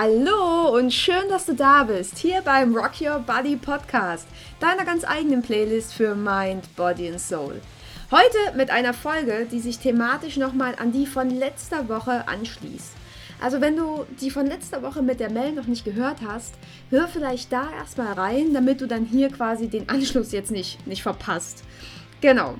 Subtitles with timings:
[0.00, 4.28] Hallo und schön, dass du da bist, hier beim Rock Your Body Podcast,
[4.60, 7.60] deiner ganz eigenen Playlist für Mind, Body and Soul.
[8.12, 12.92] Heute mit einer Folge, die sich thematisch nochmal an die von letzter Woche anschließt.
[13.42, 16.54] Also wenn du die von letzter Woche mit der Mel noch nicht gehört hast,
[16.90, 21.02] hör vielleicht da erstmal rein, damit du dann hier quasi den Anschluss jetzt nicht, nicht
[21.02, 21.64] verpasst.
[22.20, 22.54] Genau.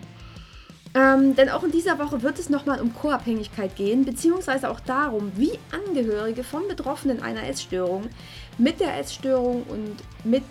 [0.94, 5.32] Ähm, denn auch in dieser Woche wird es nochmal um Co-Abhängigkeit gehen, beziehungsweise auch darum,
[5.36, 8.08] wie Angehörige von Betroffenen einer Essstörung
[8.56, 10.42] mit der Essstörung und mit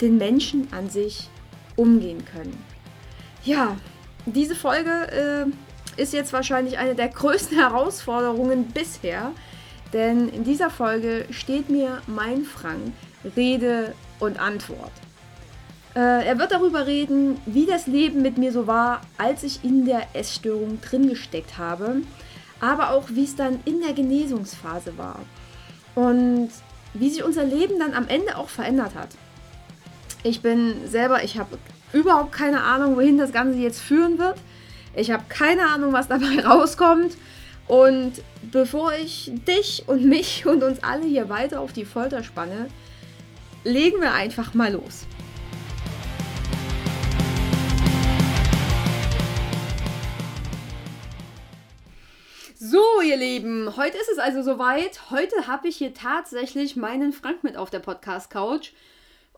[0.00, 1.28] den Menschen an sich
[1.76, 2.62] umgehen können.
[3.44, 3.76] Ja,
[4.26, 5.46] diese Folge
[5.96, 9.32] äh, ist jetzt wahrscheinlich eine der größten Herausforderungen bisher,
[9.92, 12.92] denn in dieser Folge steht mir mein Frank
[13.36, 14.92] Rede und Antwort.
[15.94, 19.84] Äh, er wird darüber reden, wie das Leben mit mir so war, als ich in
[19.84, 22.02] der Essstörung drin gesteckt habe,
[22.60, 25.20] aber auch wie es dann in der Genesungsphase war
[25.94, 26.50] und
[26.94, 29.10] wie sich unser Leben dann am Ende auch verändert hat.
[30.22, 31.58] Ich bin selber, ich habe
[31.92, 34.36] überhaupt keine Ahnung, wohin das Ganze jetzt führen wird.
[34.94, 37.16] Ich habe keine Ahnung, was dabei rauskommt.
[37.66, 38.14] Und
[38.50, 42.68] bevor ich dich und mich und uns alle hier weiter auf die Folter spanne,
[43.64, 45.06] legen wir einfach mal los.
[52.70, 55.10] So, ihr Lieben, heute ist es also soweit.
[55.10, 58.72] Heute habe ich hier tatsächlich meinen Frank mit auf der Podcast-Couch.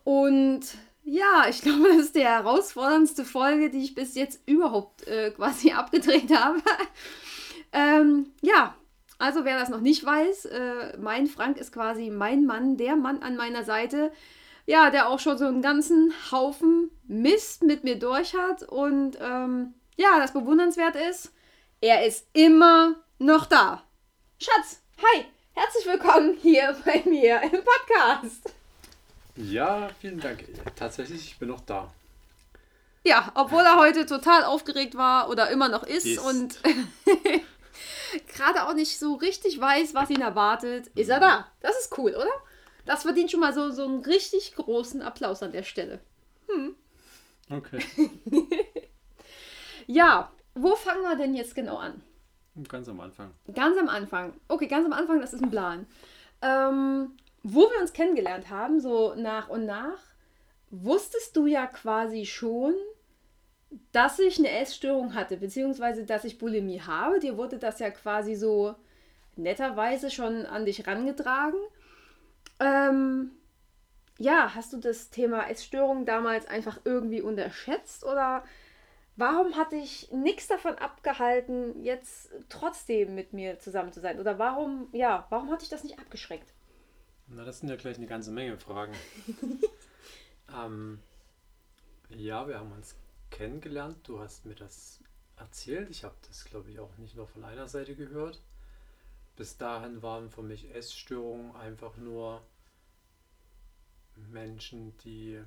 [0.03, 0.63] Und
[1.05, 5.71] ja, ich glaube, das ist die herausforderndste Folge, die ich bis jetzt überhaupt äh, quasi
[5.75, 6.61] abgedreht habe.
[7.73, 8.75] ähm, ja,
[9.19, 13.23] also wer das noch nicht weiß, äh, mein Frank ist quasi mein Mann, der Mann
[13.23, 14.11] an meiner Seite.
[14.67, 18.65] Ja, der auch schon so einen ganzen Haufen Mist mit mir durch hat.
[18.65, 21.33] Und ähm, ja, das bewundernswert ist,
[21.81, 23.83] er ist immer noch da.
[24.39, 28.55] Schatz, hi, herzlich willkommen hier bei mir im Podcast.
[29.37, 30.43] Ja, vielen Dank.
[30.75, 31.93] Tatsächlich, ich bin noch da.
[33.05, 36.19] Ja, obwohl er heute total aufgeregt war oder immer noch ist, ist.
[36.19, 36.61] und
[38.35, 41.47] gerade auch nicht so richtig weiß, was ihn erwartet, ist er da.
[41.61, 42.33] Das ist cool, oder?
[42.87, 46.01] Das verdient schon mal so, so einen richtig großen Applaus an der Stelle.
[46.49, 46.75] Hm.
[47.51, 47.81] Okay.
[49.87, 52.03] ja, wo fangen wir denn jetzt genau an?
[52.69, 53.31] Ganz am Anfang.
[53.55, 54.35] Ganz am Anfang.
[54.49, 55.87] Okay, ganz am Anfang, das ist ein Plan.
[56.43, 57.13] Ähm,
[57.43, 59.99] wo wir uns kennengelernt haben, so nach und nach,
[60.71, 62.75] wusstest du ja quasi schon,
[63.93, 67.21] dass ich eine Essstörung hatte, beziehungsweise dass ich Bulimie habe.
[67.21, 68.75] Dir wurde das ja quasi so
[69.37, 71.61] netterweise schon an dich rangetragen.
[72.59, 73.31] Ähm,
[74.19, 78.45] ja, hast du das Thema Essstörung damals einfach irgendwie unterschätzt oder
[79.21, 84.19] warum hat dich nichts davon abgehalten, jetzt trotzdem mit mir zusammen zu sein?
[84.19, 86.53] Oder warum, ja, warum hat dich das nicht abgeschreckt?
[87.29, 88.95] Na, das sind ja gleich eine ganze Menge Fragen.
[90.57, 90.99] ähm,
[92.09, 92.97] ja, wir haben uns
[93.31, 93.99] kennengelernt.
[94.03, 95.01] Du hast mir das
[95.37, 95.91] erzählt.
[95.91, 98.43] Ich habe das, glaube ich, auch nicht nur von einer Seite gehört.
[99.37, 102.43] Bis dahin waren für mich Essstörungen einfach nur
[104.17, 105.41] Menschen, die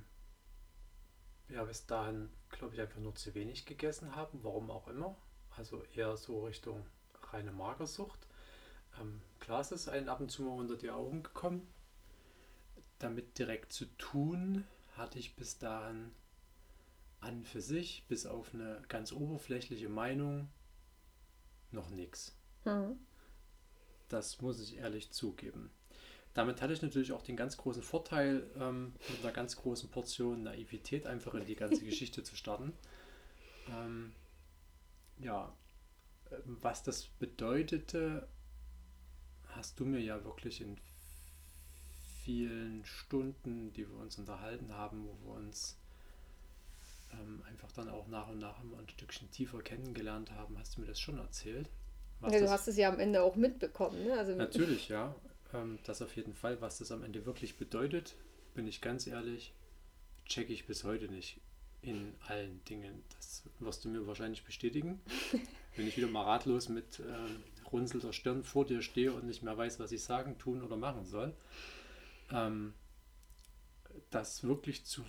[1.54, 5.16] ja bis dahin glaube ich, einfach nur zu wenig gegessen haben, warum auch immer.
[5.58, 6.86] Also eher so Richtung
[7.32, 8.20] reine Magersucht.
[9.00, 11.68] Ähm, klar ist es einem ab und zu mal unter die Augen gekommen.
[13.00, 14.66] Damit direkt zu tun
[14.96, 16.12] hatte ich bis dahin
[17.20, 20.50] an für sich, bis auf eine ganz oberflächliche Meinung,
[21.72, 22.38] noch nichts.
[22.66, 22.98] Mhm.
[24.10, 25.72] Das muss ich ehrlich zugeben.
[26.34, 30.44] Damit hatte ich natürlich auch den ganz großen Vorteil, ähm, mit einer ganz großen Portion
[30.44, 32.74] Naivität einfach in die ganze Geschichte zu starten.
[33.70, 34.14] Ähm,
[35.20, 35.54] ja,
[36.46, 38.28] was das bedeutete,
[39.50, 40.78] hast du mir ja wirklich in
[42.24, 45.78] vielen Stunden, die wir uns unterhalten haben, wo wir uns
[47.12, 50.82] ähm, einfach dann auch nach und nach immer ein Stückchen tiefer kennengelernt haben, hast du
[50.82, 51.70] mir das schon erzählt.
[52.22, 54.06] Ja, du hast es ja am Ende auch mitbekommen.
[54.06, 54.18] Ne?
[54.18, 55.14] Also natürlich, ja.
[55.54, 58.16] Ähm, das auf jeden Fall, was das am Ende wirklich bedeutet,
[58.54, 59.54] bin ich ganz ehrlich,
[60.26, 61.40] checke ich bis heute nicht
[61.82, 63.04] in allen Dingen.
[63.16, 65.02] Das wirst du mir wahrscheinlich bestätigen.
[65.76, 69.58] Wenn ich wieder mal ratlos mit äh, runzelter Stirn vor dir stehe und nicht mehr
[69.58, 71.36] weiß, was ich sagen, tun oder machen soll.
[72.32, 72.74] Ähm,
[74.10, 75.04] das wirklich zu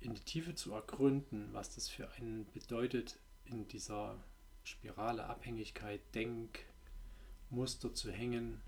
[0.00, 4.18] in die Tiefe zu ergründen, was das für einen bedeutet, in dieser
[4.64, 8.60] Spirale Abhängigkeit, Denkmuster zu hängen,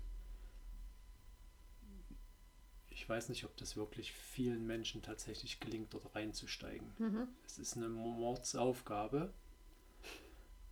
[2.95, 6.87] ich weiß nicht, ob das wirklich vielen Menschen tatsächlich gelingt, dort reinzusteigen.
[6.97, 7.27] Mhm.
[7.45, 9.31] Es ist eine Mordsaufgabe.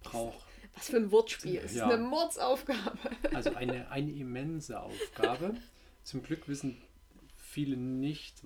[0.02, 0.46] braucht.
[0.76, 1.58] Was für ein Wortspiel.
[1.58, 1.88] Es Ja.
[1.88, 2.98] ist eine Mordsaufgabe.
[3.34, 5.56] Also eine, eine immense Aufgabe.
[6.04, 6.82] Zum Glück wissen
[7.38, 8.42] viele nicht,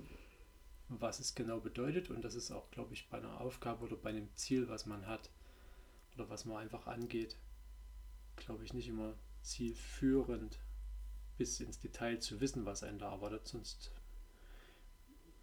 [0.89, 2.09] was es genau bedeutet.
[2.09, 5.06] Und das ist auch, glaube ich, bei einer Aufgabe oder bei einem Ziel, was man
[5.07, 5.29] hat
[6.15, 7.38] oder was man einfach angeht,
[8.35, 10.59] glaube ich, nicht immer zielführend
[11.38, 13.48] bis ins Detail zu wissen, was einen da erwartet.
[13.48, 13.92] Sonst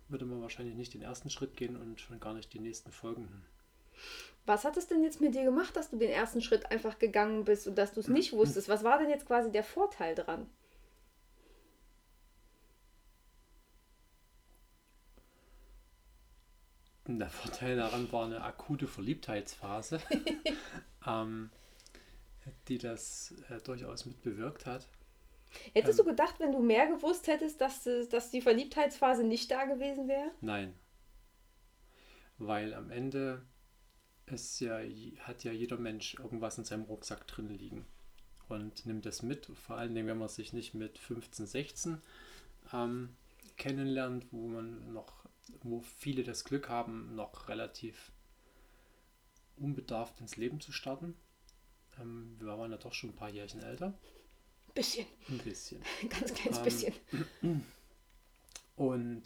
[0.08, 3.44] würde man wahrscheinlich nicht den ersten Schritt gehen und schon gar nicht die nächsten folgenden.
[4.46, 7.44] Was hat es denn jetzt mit dir gemacht, dass du den ersten Schritt einfach gegangen
[7.44, 8.68] bist und dass du es nicht wusstest?
[8.68, 10.46] Was war denn jetzt quasi der Vorteil dran?
[17.06, 20.00] Der Vorteil daran war eine akute Verliebtheitsphase,
[21.06, 21.50] ähm,
[22.68, 24.88] die das äh, durchaus mit bewirkt hat.
[25.72, 26.04] Hättest Ähm.
[26.04, 30.08] du gedacht, wenn du mehr gewusst hättest, dass, es- dass die Verliebtheitsphase nicht da gewesen
[30.08, 30.30] wäre?
[30.40, 30.74] Nein.
[32.38, 33.42] Weil am Ende
[34.26, 34.78] ist ja,
[35.20, 37.86] hat ja jeder Mensch irgendwas in seinem Rucksack drin liegen
[38.48, 42.02] und nimmt das mit, vor allen Dingen, wenn man sich nicht mit 15, 16
[42.72, 43.16] ähm,
[43.56, 45.26] kennenlernt, wo man noch,
[45.62, 48.12] wo viele das Glück haben, noch relativ
[49.56, 51.14] unbedarft ins Leben zu starten.
[52.00, 53.94] Ähm, wir waren ja doch schon ein paar Jährchen älter.
[54.74, 55.82] Bisschen, Ein bisschen.
[56.02, 56.94] ein ganz kleines Ähm, bisschen.
[58.76, 59.22] Und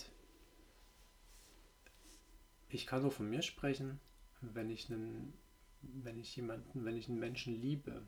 [2.68, 3.98] ich kann nur von mir sprechen,
[4.40, 5.32] wenn ich einen,
[5.80, 8.06] wenn ich jemanden, wenn ich einen Menschen liebe,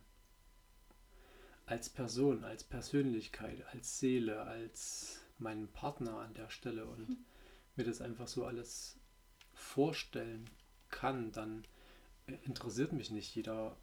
[1.66, 7.16] als Person, als Persönlichkeit, als Seele, als meinen Partner an der Stelle und
[7.76, 8.98] mir das einfach so alles
[9.54, 10.50] vorstellen
[10.90, 11.64] kann, dann
[12.44, 13.76] interessiert mich nicht jeder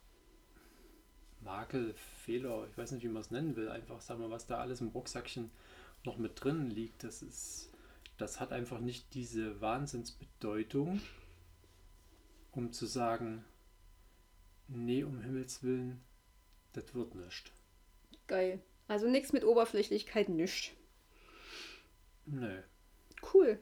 [1.41, 1.93] Makel,
[2.23, 4.81] Fehler, ich weiß nicht, wie man es nennen will, einfach sagen wir, was da alles
[4.81, 5.51] im Rucksackchen
[6.03, 7.71] noch mit drin liegt, das ist,
[8.17, 11.01] das hat einfach nicht diese Wahnsinnsbedeutung,
[12.51, 13.43] um zu sagen,
[14.67, 16.01] nee, um Himmels Willen,
[16.73, 17.51] das wird nicht.
[18.27, 18.61] Geil.
[18.87, 20.71] Also nichts mit Oberflächlichkeit, nichts.
[22.25, 22.61] Nö.
[23.33, 23.59] Cool.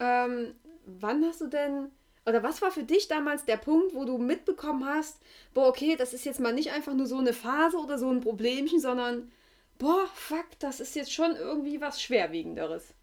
[0.00, 0.54] Ähm,
[0.86, 1.90] wann hast du denn,
[2.26, 5.20] oder was war für dich damals der Punkt, wo du mitbekommen hast,
[5.54, 8.20] boah, okay, das ist jetzt mal nicht einfach nur so eine Phase oder so ein
[8.20, 9.32] Problemchen, sondern,
[9.78, 12.94] boah, fuck, das ist jetzt schon irgendwie was Schwerwiegenderes.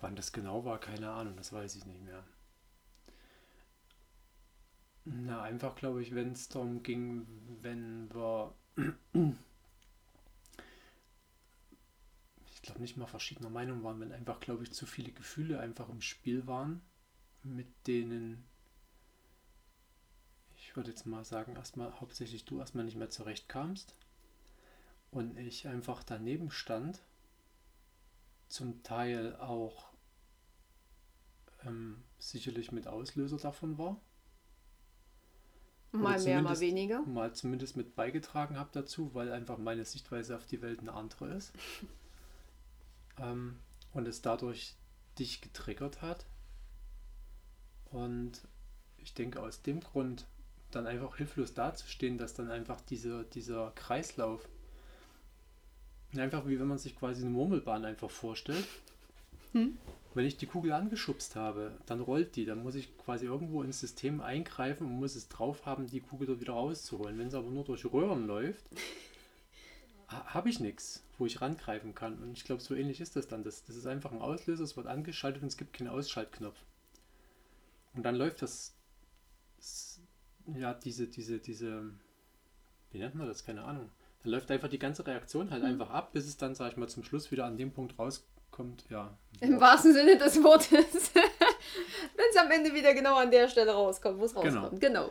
[0.00, 2.24] Wann das genau war, keine Ahnung, das weiß ich nicht mehr.
[5.04, 7.26] Na, einfach glaube ich, wenn es darum ging,
[7.62, 8.54] wenn wir,
[12.52, 15.88] ich glaube nicht mal verschiedener Meinung waren, wenn einfach, glaube ich, zu viele Gefühle einfach
[15.88, 16.82] im Spiel waren,
[17.42, 18.44] mit denen,
[20.54, 23.96] ich würde jetzt mal sagen, erstmal hauptsächlich du erstmal nicht mehr zurechtkamst
[25.10, 27.00] und ich einfach daneben stand
[28.48, 29.88] zum Teil auch
[31.64, 33.98] ähm, sicherlich mit Auslöser davon war.
[35.92, 37.00] Mal mehr, mal weniger.
[37.00, 41.28] Mal zumindest mit beigetragen habe dazu, weil einfach meine Sichtweise auf die Welt eine andere
[41.28, 41.54] ist.
[43.20, 43.58] ähm,
[43.92, 44.74] und es dadurch
[45.18, 46.26] dich getriggert hat.
[47.90, 48.42] Und
[48.98, 50.26] ich denke, aus dem Grund
[50.70, 54.46] dann einfach hilflos dazustehen, dass dann einfach dieser, dieser Kreislauf,
[56.16, 58.66] einfach wie wenn man sich quasi eine Murmelbahn einfach vorstellt.
[59.52, 59.78] Hm.
[60.14, 62.44] Wenn ich die Kugel angeschubst habe, dann rollt die.
[62.44, 66.26] Dann muss ich quasi irgendwo ins System eingreifen und muss es drauf haben, die Kugel
[66.26, 67.18] dort wieder rauszuholen.
[67.18, 68.64] Wenn es aber nur durch Röhren läuft,
[70.34, 72.18] habe ich nichts, wo ich rangreifen kann.
[72.22, 73.42] Und ich glaube, so ähnlich ist das dann.
[73.44, 76.56] Das, das ist einfach ein Auslöser, es wird angeschaltet und es gibt keinen Ausschaltknopf.
[77.94, 78.74] Und dann läuft das,
[79.58, 80.00] s-
[80.54, 81.90] ja, diese, diese, diese,
[82.90, 83.44] wie nennt man das?
[83.44, 83.90] Keine Ahnung.
[84.22, 86.88] Dann läuft einfach die ganze Reaktion halt einfach ab, bis es dann, sag ich mal,
[86.88, 88.84] zum Schluss wieder an dem Punkt rauskommt.
[88.90, 89.16] Ja.
[89.40, 91.12] Im wahrsten Sinne des Wortes.
[91.14, 94.60] wenn es am Ende wieder genau an der Stelle rauskommt, wo es Genau.
[94.60, 94.80] rauskommt.
[94.80, 95.10] Genau.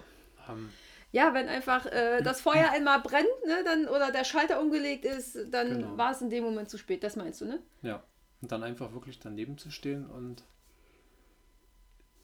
[0.49, 0.69] Ähm,
[1.11, 5.37] Ja, wenn einfach äh, das Feuer einmal brennt, ne, dann, oder der Schalter umgelegt ist,
[5.51, 5.97] dann Genau.
[5.97, 7.03] war es in dem Moment zu spät.
[7.03, 7.59] Das meinst du, ne?
[7.81, 8.03] Ja,
[8.41, 10.43] und dann einfach wirklich daneben zu stehen und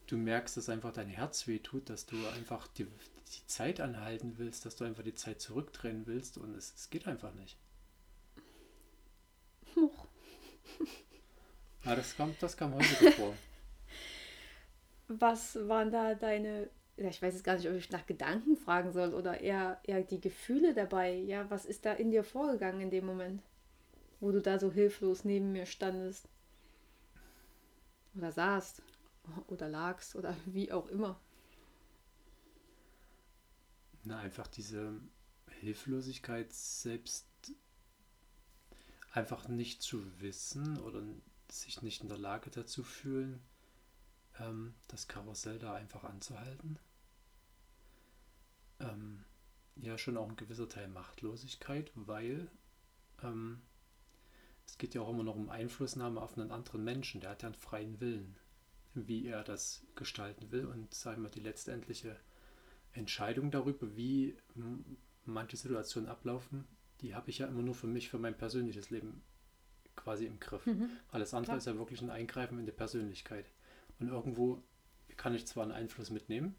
[0.08, 4.38] du merkst, dass einfach dein Herz weh tut, dass du einfach die, die Zeit anhalten
[4.38, 7.58] willst, dass du einfach die Zeit zurückdrehen willst und es, es geht einfach nicht.
[9.76, 10.08] Huch.
[11.86, 13.34] Ja, das kam, das kam häufiger vor.
[15.08, 19.14] Was waren da deine, ich weiß jetzt gar nicht, ob ich nach Gedanken fragen soll
[19.14, 21.14] oder eher, eher die Gefühle dabei.
[21.14, 23.42] Ja, was ist da in dir vorgegangen in dem Moment,
[24.20, 26.28] wo du da so hilflos neben mir standest?
[28.16, 28.84] Oder saßt?
[29.48, 30.16] Oder lagst?
[30.16, 31.20] Oder wie auch immer.
[34.04, 35.00] Na, einfach diese
[35.62, 37.26] Hilflosigkeit selbst
[39.12, 41.02] einfach nicht zu wissen oder
[41.50, 43.40] sich nicht in der Lage dazu fühlen,
[44.40, 46.80] ähm, das Karussell da einfach anzuhalten.
[48.80, 49.24] Ähm,
[49.76, 52.50] ja, schon auch ein gewisser Teil Machtlosigkeit, weil
[53.24, 53.62] ähm,
[54.66, 57.22] es geht ja auch immer noch um Einflussnahme auf einen anderen Menschen.
[57.22, 58.36] Der hat ja einen freien Willen,
[58.94, 62.20] wie er das gestalten will und sagen wir die letztendliche
[62.94, 64.38] Entscheidung darüber, wie
[65.26, 66.66] manche Situationen ablaufen,
[67.02, 69.22] die habe ich ja immer nur für mich, für mein persönliches Leben
[69.96, 70.66] quasi im Griff.
[70.66, 70.90] Mhm.
[71.12, 71.58] Alles andere Klar.
[71.58, 73.46] ist ja wirklich ein Eingreifen in die Persönlichkeit.
[74.04, 74.62] Und irgendwo
[75.16, 76.56] kann ich zwar einen Einfluss mitnehmen,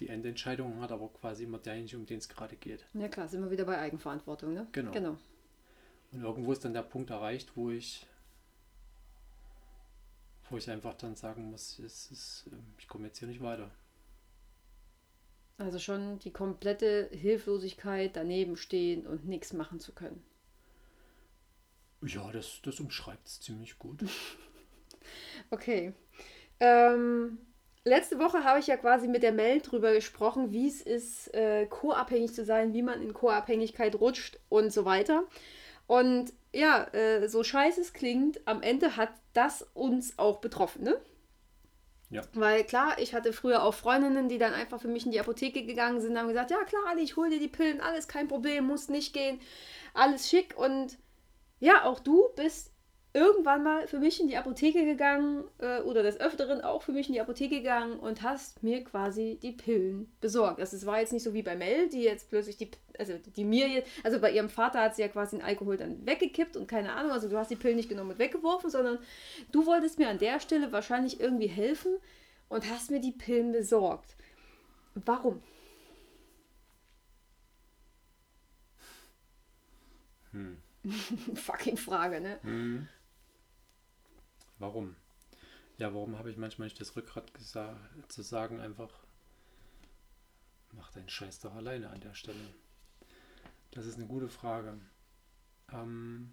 [0.00, 2.86] die Endentscheidung hat aber quasi immer derjenige, um den es gerade geht.
[2.94, 4.66] Ja klar, sind wir wieder bei Eigenverantwortung, ne?
[4.72, 4.90] Genau.
[4.90, 5.18] genau.
[6.12, 8.06] Und irgendwo ist dann der Punkt erreicht, wo ich
[10.48, 13.70] wo ich einfach dann sagen muss, es ist, ähm, ich komme jetzt hier nicht weiter.
[15.58, 20.22] Also schon die komplette Hilflosigkeit, daneben stehen und nichts machen zu können.
[22.02, 24.04] Ja, das, das umschreibt es ziemlich gut.
[25.50, 25.92] okay.
[26.62, 27.38] Ähm,
[27.84, 31.66] letzte Woche habe ich ja quasi mit der Mel drüber gesprochen, wie es ist, äh,
[31.66, 35.24] co-abhängig zu sein, wie man in Co-Abhängigkeit rutscht und so weiter.
[35.88, 41.00] Und ja, äh, so scheiße es klingt, am Ende hat das uns auch betroffen, ne?
[42.10, 42.22] Ja.
[42.34, 45.64] Weil klar, ich hatte früher auch Freundinnen, die dann einfach für mich in die Apotheke
[45.64, 48.28] gegangen sind und haben gesagt, ja klar, Ali, ich hole dir die Pillen, alles kein
[48.28, 49.40] Problem, muss nicht gehen,
[49.94, 50.56] alles schick.
[50.56, 50.98] Und
[51.58, 52.71] ja, auch du bist
[53.14, 57.08] irgendwann mal für mich in die Apotheke gegangen äh, oder des Öfteren auch für mich
[57.08, 60.60] in die Apotheke gegangen und hast mir quasi die Pillen besorgt.
[60.60, 63.44] Also es war jetzt nicht so wie bei Mel, die jetzt plötzlich die, also die
[63.44, 66.66] mir jetzt, also bei ihrem Vater hat sie ja quasi den Alkohol dann weggekippt und
[66.68, 68.98] keine Ahnung, also du hast die Pillen nicht genommen und weggeworfen, sondern
[69.50, 71.98] du wolltest mir an der Stelle wahrscheinlich irgendwie helfen
[72.48, 74.16] und hast mir die Pillen besorgt.
[74.94, 75.42] Warum?
[80.30, 80.56] Hm.
[81.34, 82.38] Fucking Frage, ne?
[82.42, 82.88] Hm.
[84.62, 84.94] Warum?
[85.76, 88.92] Ja, warum habe ich manchmal nicht das Rückgrat zu sagen, einfach,
[90.70, 92.54] mach deinen Scheiß doch alleine an der Stelle?
[93.72, 94.80] Das ist eine gute Frage.
[95.72, 96.32] Ähm,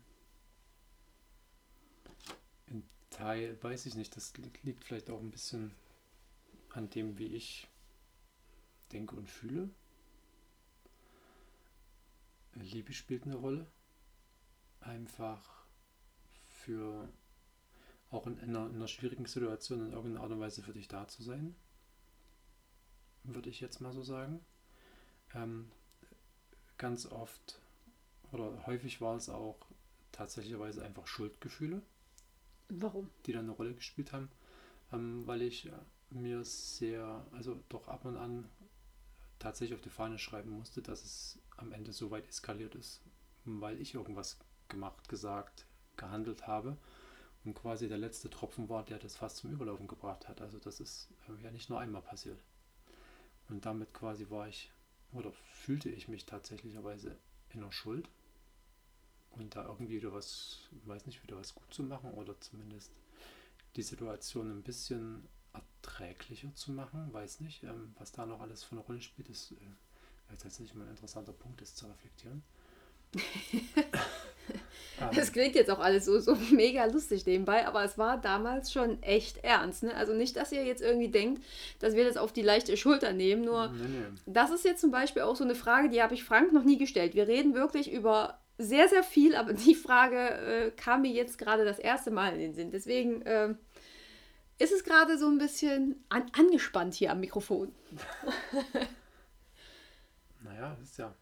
[2.68, 5.74] in Teil weiß ich nicht, das liegt vielleicht auch ein bisschen
[6.70, 7.68] an dem, wie ich
[8.92, 9.72] denke und fühle.
[12.54, 13.66] Liebe spielt eine Rolle.
[14.82, 15.66] Einfach
[16.44, 17.10] für
[18.12, 21.08] auch in einer, in einer schwierigen Situation in irgendeiner Art und Weise für dich da
[21.08, 21.56] zu sein.
[23.24, 24.40] Würde ich jetzt mal so sagen.
[25.36, 25.72] Ähm,
[26.78, 27.62] ganz oft
[28.32, 29.60] oder häufig war es auch
[30.12, 31.82] tatsächlicherweise einfach Schuldgefühle.
[32.70, 33.10] Warum?
[33.26, 34.30] Die dann eine Rolle gespielt haben.
[34.92, 35.72] Ähm, weil ich äh,
[36.10, 38.50] mir sehr, also doch ab und an
[39.38, 43.02] tatsächlich auf die Fahne schreiben musste, dass es am Ende so weit eskaliert ist,
[43.46, 46.78] weil ich irgendwas gemacht, gesagt, gehandelt habe
[47.46, 50.42] und quasi der letzte Tropfen war, der das fast zum Überlaufen gebracht hat.
[50.42, 52.40] Also das ist äh, ja nicht nur einmal passiert.
[53.48, 54.72] Und damit quasi war ich
[55.12, 57.18] oder fühlte ich mich tatsächlicherweise
[57.50, 58.10] in der Schuld
[59.32, 62.92] und da irgendwie wieder was, weiß nicht, wieder was gut zu machen oder zumindest
[63.76, 68.74] die Situation ein bisschen erträglicher zu machen, weiß nicht, ähm, was da noch alles für
[68.74, 69.56] eine Rolle spielt, ist äh,
[70.38, 72.44] tatsächlich mal ein interessanter Punkt, ist zu reflektieren.
[75.16, 79.02] Das klingt jetzt auch alles so, so mega lustig nebenbei, aber es war damals schon
[79.02, 79.84] echt ernst.
[79.84, 79.96] Ne?
[79.96, 81.44] Also nicht, dass ihr jetzt irgendwie denkt,
[81.80, 84.06] dass wir das auf die leichte Schulter nehmen, nur nee, nee.
[84.26, 86.78] das ist jetzt zum Beispiel auch so eine Frage, die habe ich Frank noch nie
[86.78, 87.16] gestellt.
[87.16, 91.64] Wir reden wirklich über sehr, sehr viel, aber die Frage äh, kam mir jetzt gerade
[91.64, 92.72] das erste Mal in den Sinn.
[92.72, 93.54] Deswegen äh,
[94.58, 97.72] ist es gerade so ein bisschen an, angespannt hier am Mikrofon.
[100.44, 101.16] naja, ist ja.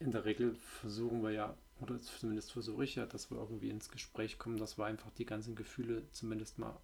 [0.00, 3.88] In der Regel versuchen wir ja oder zumindest versuche ich ja, dass wir irgendwie ins
[3.88, 6.78] Gespräch kommen, dass wir einfach die ganzen Gefühle zumindest mal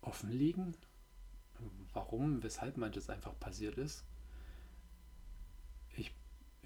[0.00, 0.74] offenlegen,
[1.92, 4.04] warum, weshalb manches einfach passiert ist.
[5.96, 6.14] Ich,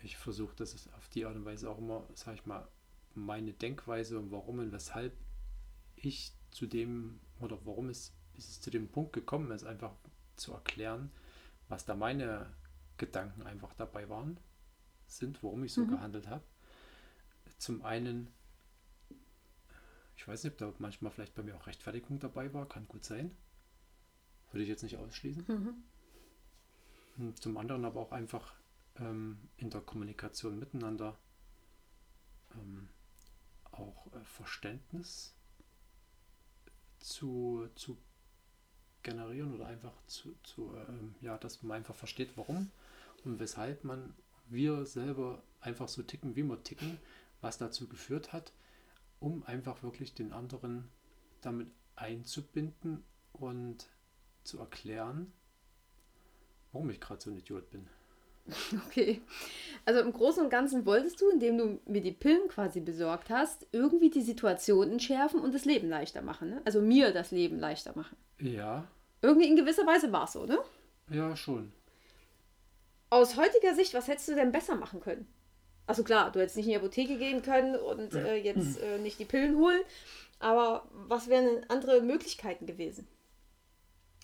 [0.02, 2.68] ich versuche das auf die Art und Weise auch immer, sag ich mal,
[3.14, 5.12] meine Denkweise und warum und weshalb
[5.96, 9.94] ich zu dem oder warum es, ist es zu dem Punkt gekommen ist, einfach
[10.36, 11.10] zu erklären,
[11.68, 12.46] was da meine
[13.02, 14.38] Gedanken einfach dabei waren
[15.08, 15.90] sind, warum ich so mhm.
[15.90, 16.44] gehandelt habe.
[17.58, 18.32] Zum einen,
[20.16, 23.04] ich weiß nicht, ob da manchmal vielleicht bei mir auch Rechtfertigung dabei war, kann gut
[23.04, 23.36] sein.
[24.52, 25.82] Würde ich jetzt nicht ausschließen.
[27.16, 27.34] Mhm.
[27.34, 28.54] Zum anderen aber auch einfach
[28.96, 31.18] ähm, in der Kommunikation miteinander
[32.54, 32.88] ähm,
[33.72, 35.34] auch äh, Verständnis
[37.00, 37.98] zu, zu
[39.02, 42.70] generieren oder einfach zu, zu ähm, ja, dass man einfach versteht, warum
[43.24, 44.14] weshalb man
[44.48, 46.98] wir selber einfach so ticken, wie wir ticken,
[47.40, 48.52] was dazu geführt hat,
[49.20, 50.88] um einfach wirklich den anderen
[51.40, 53.86] damit einzubinden und
[54.44, 55.32] zu erklären,
[56.72, 57.86] warum ich gerade so ein Idiot bin.
[58.88, 59.22] Okay.
[59.84, 63.66] Also im Großen und Ganzen wolltest du, indem du mir die Pillen quasi besorgt hast,
[63.72, 66.50] irgendwie die Situation entschärfen und das Leben leichter machen.
[66.50, 66.62] Ne?
[66.64, 68.16] Also mir das Leben leichter machen.
[68.40, 68.88] Ja.
[69.22, 70.58] Irgendwie in gewisser Weise war es so, ne?
[71.10, 71.72] Ja, schon.
[73.12, 75.30] Aus heutiger Sicht, was hättest du denn besser machen können?
[75.86, 79.18] Also klar, du hättest nicht in die Apotheke gehen können und äh, jetzt äh, nicht
[79.18, 79.82] die Pillen holen,
[80.38, 83.06] aber was wären andere Möglichkeiten gewesen?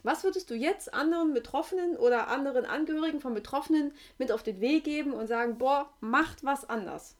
[0.05, 4.85] Was würdest du jetzt anderen Betroffenen oder anderen Angehörigen von Betroffenen mit auf den Weg
[4.85, 7.15] geben und sagen, boah, macht was anders?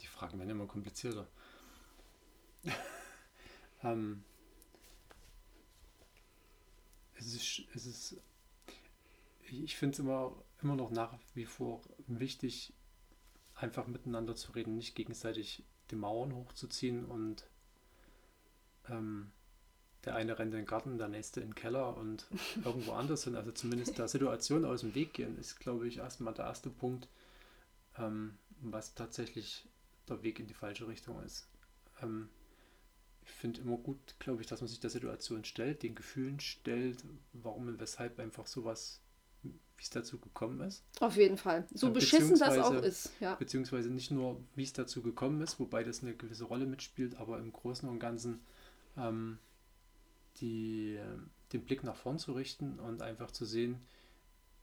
[0.00, 1.26] Die Fragen werden immer komplizierter.
[3.84, 4.24] ähm,
[7.16, 8.16] es ist, es ist
[9.62, 12.72] ich finde es immer, immer noch nach wie vor wichtig,
[13.54, 17.46] einfach miteinander zu reden, nicht gegenseitig die Mauern hochzuziehen und
[18.88, 19.30] ähm,
[20.04, 22.26] der eine rennt in den Garten, der nächste in den Keller und
[22.64, 23.36] irgendwo anders hin.
[23.36, 27.08] Also zumindest der Situation aus dem Weg gehen, ist, glaube ich, erstmal der erste Punkt,
[27.98, 29.66] ähm, was tatsächlich
[30.08, 31.48] der Weg in die falsche Richtung ist.
[32.02, 32.28] Ähm,
[33.24, 37.04] ich finde immer gut, glaube ich, dass man sich der Situation stellt, den Gefühlen stellt,
[37.32, 39.00] warum und weshalb einfach sowas,
[39.42, 40.84] wie es dazu gekommen ist.
[41.00, 41.66] Auf jeden Fall.
[41.72, 43.10] So beschissen das auch ist.
[43.20, 43.34] Ja.
[43.36, 47.38] Beziehungsweise nicht nur, wie es dazu gekommen ist, wobei das eine gewisse Rolle mitspielt, aber
[47.38, 48.40] im Großen und Ganzen
[48.96, 49.38] ähm,
[50.36, 50.98] die,
[51.52, 53.80] den Blick nach vorn zu richten und einfach zu sehen,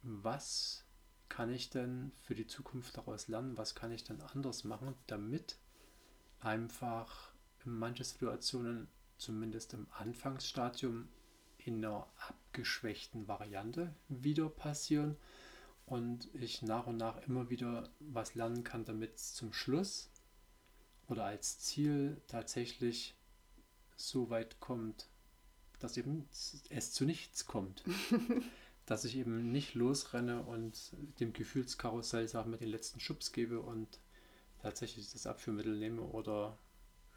[0.03, 0.85] was
[1.29, 5.57] kann ich denn für die Zukunft daraus lernen, was kann ich denn anders machen, damit
[6.41, 7.30] einfach
[7.65, 8.87] manche Situationen
[9.17, 11.07] zumindest im Anfangsstadium
[11.57, 15.15] in einer abgeschwächten Variante wieder passieren
[15.85, 20.09] und ich nach und nach immer wieder was lernen kann, damit es zum Schluss
[21.07, 23.15] oder als Ziel tatsächlich
[23.95, 25.07] so weit kommt,
[25.79, 26.27] dass eben
[26.69, 27.83] es zu nichts kommt.
[28.85, 33.99] dass ich eben nicht losrenne und dem Gefühlskarussell sag, mit den letzten Schubs gebe und
[34.61, 36.57] tatsächlich das Abführmittel nehme oder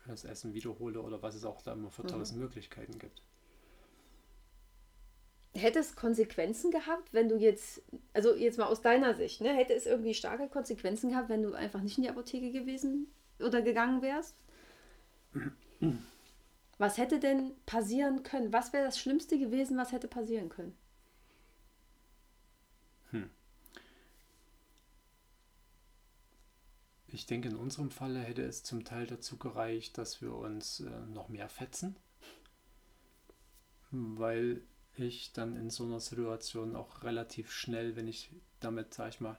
[0.06, 2.08] das Essen wiederhole oder was es auch da immer für mhm.
[2.08, 2.40] tausend.
[2.40, 3.22] Möglichkeiten gibt.
[5.54, 7.80] Hätte es Konsequenzen gehabt, wenn du jetzt,
[8.12, 11.54] also jetzt mal aus deiner Sicht, ne, hätte es irgendwie starke Konsequenzen gehabt, wenn du
[11.54, 13.06] einfach nicht in die Apotheke gewesen
[13.38, 14.36] oder gegangen wärst?
[16.78, 18.52] Was hätte denn passieren können?
[18.52, 20.76] Was wäre das Schlimmste gewesen, was hätte passieren können?
[23.10, 23.30] Hm.
[27.14, 30.90] Ich denke, in unserem Falle hätte es zum Teil dazu gereicht, dass wir uns äh,
[31.06, 31.94] noch mehr fetzen,
[33.92, 34.62] weil
[34.96, 39.38] ich dann in so einer Situation auch relativ schnell, wenn ich damit, sag ich mal,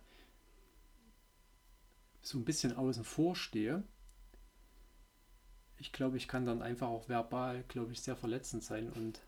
[2.22, 3.84] so ein bisschen außen vor stehe,
[5.78, 9.20] ich glaube, ich kann dann einfach auch verbal, glaube ich, sehr verletzend sein und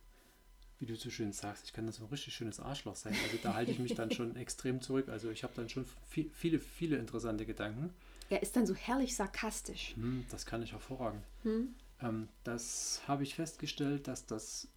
[0.80, 3.14] wie du so schön sagst, ich kann dann so ein richtig schönes Arschloch sein.
[3.26, 5.10] Also da halte ich mich dann schon extrem zurück.
[5.10, 7.94] Also ich habe dann schon viel, viele, viele interessante Gedanken.
[8.30, 9.96] Er ist dann so herrlich sarkastisch.
[9.96, 11.24] Hm, das kann ich hervorragend.
[11.44, 11.76] Hm.
[12.02, 14.68] Ähm, das habe ich festgestellt, dass das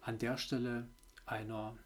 [0.00, 0.88] an der Stelle
[1.24, 1.76] einer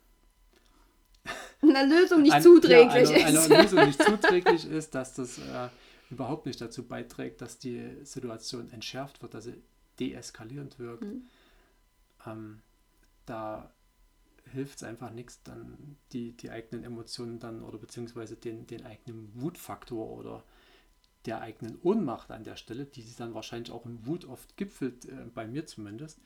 [1.62, 3.51] einer Lösung nicht ein, zuträglich ja, einer, ist.
[3.51, 5.69] Einer Lösung nicht zuträglich ist, dass das äh,
[6.11, 9.62] überhaupt nicht dazu beiträgt, dass die Situation entschärft wird, dass sie
[9.99, 11.05] deeskalierend wirkt.
[11.05, 11.29] Mhm.
[12.27, 12.62] Ähm,
[13.27, 13.71] da
[14.53, 19.31] hilft es einfach nichts, dann die, die eigenen Emotionen dann oder beziehungsweise den, den eigenen
[19.40, 20.43] Wutfaktor oder
[21.27, 25.05] der eigenen Ohnmacht an der Stelle, die sich dann wahrscheinlich auch in Wut oft gipfelt,
[25.05, 26.21] äh, bei mir zumindest,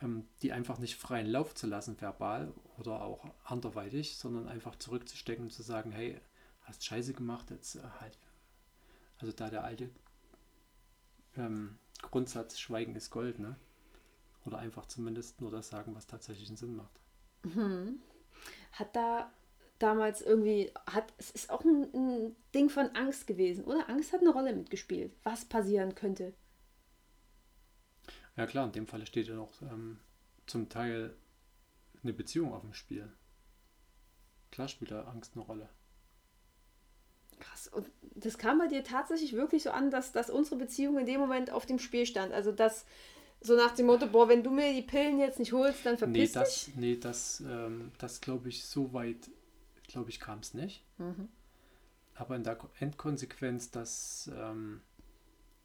[0.00, 5.44] ähm, die einfach nicht freien Lauf zu lassen, verbal oder auch anderweitig, sondern einfach zurückzustecken
[5.44, 6.20] und zu sagen, hey,
[6.62, 8.18] hast Scheiße gemacht, jetzt äh, halt
[9.22, 9.88] also da der alte
[11.36, 13.56] ähm, Grundsatz Schweigen ist Gold, ne?
[14.44, 17.00] Oder einfach zumindest nur das sagen, was tatsächlich einen Sinn macht.
[17.44, 18.00] Mhm.
[18.72, 19.32] Hat da
[19.82, 23.88] damals irgendwie, hat, es ist auch ein, ein, Ding von Angst gewesen, oder?
[23.88, 26.34] Angst hat eine Rolle mitgespielt, was passieren könnte.
[28.36, 29.98] Ja klar, in dem Fall steht ja noch ähm,
[30.46, 31.14] zum Teil
[32.02, 33.10] eine Beziehung auf dem Spiel.
[34.50, 35.68] Klar spielt da Angst eine Rolle.
[37.40, 37.68] Krass.
[37.68, 41.20] Und das kam bei dir tatsächlich wirklich so an, dass, dass unsere Beziehung in dem
[41.20, 42.32] Moment auf dem Spiel stand.
[42.32, 42.84] Also dass
[43.40, 46.34] so nach dem Motto, boah, wenn du mir die Pillen jetzt nicht holst, dann verpiss
[46.34, 46.76] nee, das, dich.
[46.76, 49.30] Nee, das, ähm, das glaube ich, so weit,
[49.92, 50.84] glaube ich, kam es nicht.
[50.98, 51.28] Mhm.
[52.14, 54.82] Aber in der Endkonsequenz, dass ähm,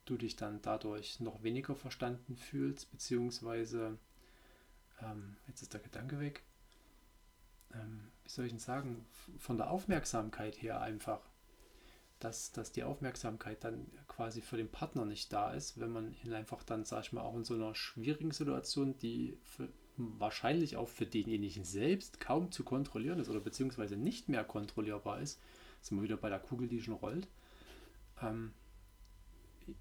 [0.06, 3.98] du dich dann dadurch noch weniger verstanden fühlst, beziehungsweise,
[5.02, 6.44] ähm, jetzt ist der Gedanke weg,
[7.74, 9.06] ähm, wie soll ich denn sagen,
[9.38, 11.22] von der Aufmerksamkeit her einfach
[12.20, 16.34] dass, dass die Aufmerksamkeit dann quasi für den Partner nicht da ist, wenn man ihn
[16.34, 20.88] einfach dann, sag ich mal, auch in so einer schwierigen Situation, die für, wahrscheinlich auch
[20.88, 25.40] für denjenigen selbst kaum zu kontrollieren ist oder beziehungsweise nicht mehr kontrollierbar ist,
[25.82, 27.28] sind wir wieder bei der Kugel, die schon rollt.
[28.22, 28.54] Ähm,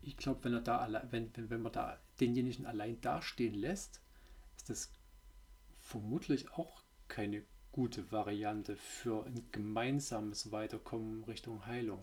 [0.02, 0.54] ich glaube, wenn
[1.12, 4.00] wenn, wenn, wenn man da denjenigen allein dastehen lässt,
[4.56, 4.90] ist das
[5.80, 12.02] vermutlich auch keine gute Variante für ein gemeinsames Weiterkommen Richtung Heilung.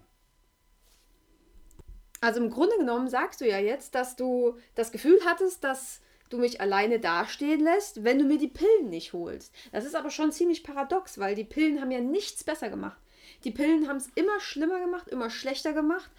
[2.22, 6.38] Also im Grunde genommen sagst du ja jetzt, dass du das Gefühl hattest, dass du
[6.38, 9.54] mich alleine dastehen lässt, wenn du mir die Pillen nicht holst.
[9.72, 12.98] Das ist aber schon ziemlich paradox, weil die Pillen haben ja nichts besser gemacht.
[13.44, 16.10] Die Pillen haben es immer schlimmer gemacht, immer schlechter gemacht.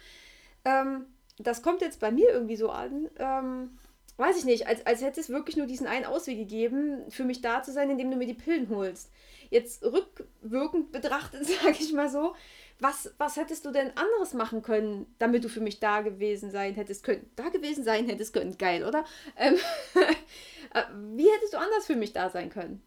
[0.63, 1.05] Ähm,
[1.37, 3.09] das kommt jetzt bei mir irgendwie so an.
[3.17, 3.77] Ähm,
[4.17, 7.41] weiß ich nicht, als, als hätte es wirklich nur diesen einen Ausweg gegeben, für mich
[7.41, 9.11] da zu sein, indem du mir die Pillen holst.
[9.49, 12.35] Jetzt rückwirkend betrachtet, sage ich mal so,
[12.79, 16.73] was, was hättest du denn anderes machen können, damit du für mich da gewesen sein
[16.73, 17.29] hättest können?
[17.35, 19.05] Da gewesen sein hättest können, geil, oder?
[19.37, 19.55] Ähm,
[20.73, 20.83] äh,
[21.15, 22.81] wie hättest du anders für mich da sein können?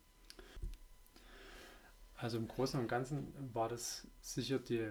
[2.17, 4.91] Also im Großen und Ganzen war das sicher die,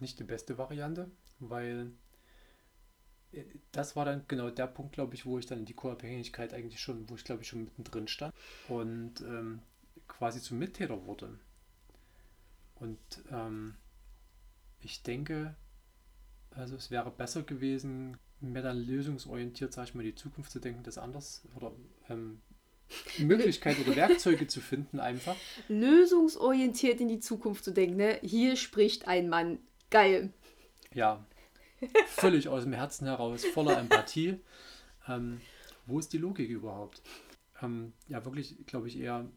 [0.00, 1.90] nicht die beste Variante, weil
[3.32, 6.54] äh, das war dann genau der Punkt, glaube ich, wo ich dann in die Co-Abhängigkeit
[6.54, 8.34] eigentlich schon, wo ich glaube ich schon mittendrin stand
[8.68, 9.62] und ähm,
[10.06, 11.38] quasi zum Mittäter wurde.
[12.82, 12.98] Und
[13.30, 13.76] ähm,
[14.80, 15.54] ich denke,
[16.50, 20.82] also es wäre besser gewesen, mehr dann lösungsorientiert, sag ich mal, die Zukunft zu denken,
[20.82, 21.70] das anders oder
[22.08, 22.42] ähm,
[23.18, 25.36] Möglichkeiten oder Werkzeuge zu finden einfach.
[25.68, 28.18] Lösungsorientiert in die Zukunft zu denken, ne?
[28.20, 29.60] Hier spricht ein Mann.
[29.88, 30.32] Geil.
[30.92, 31.24] Ja,
[32.06, 34.40] völlig aus dem Herzen heraus, voller Empathie.
[35.06, 35.40] Ähm,
[35.86, 37.00] wo ist die Logik überhaupt?
[37.62, 39.30] Ähm, ja, wirklich, glaube ich, eher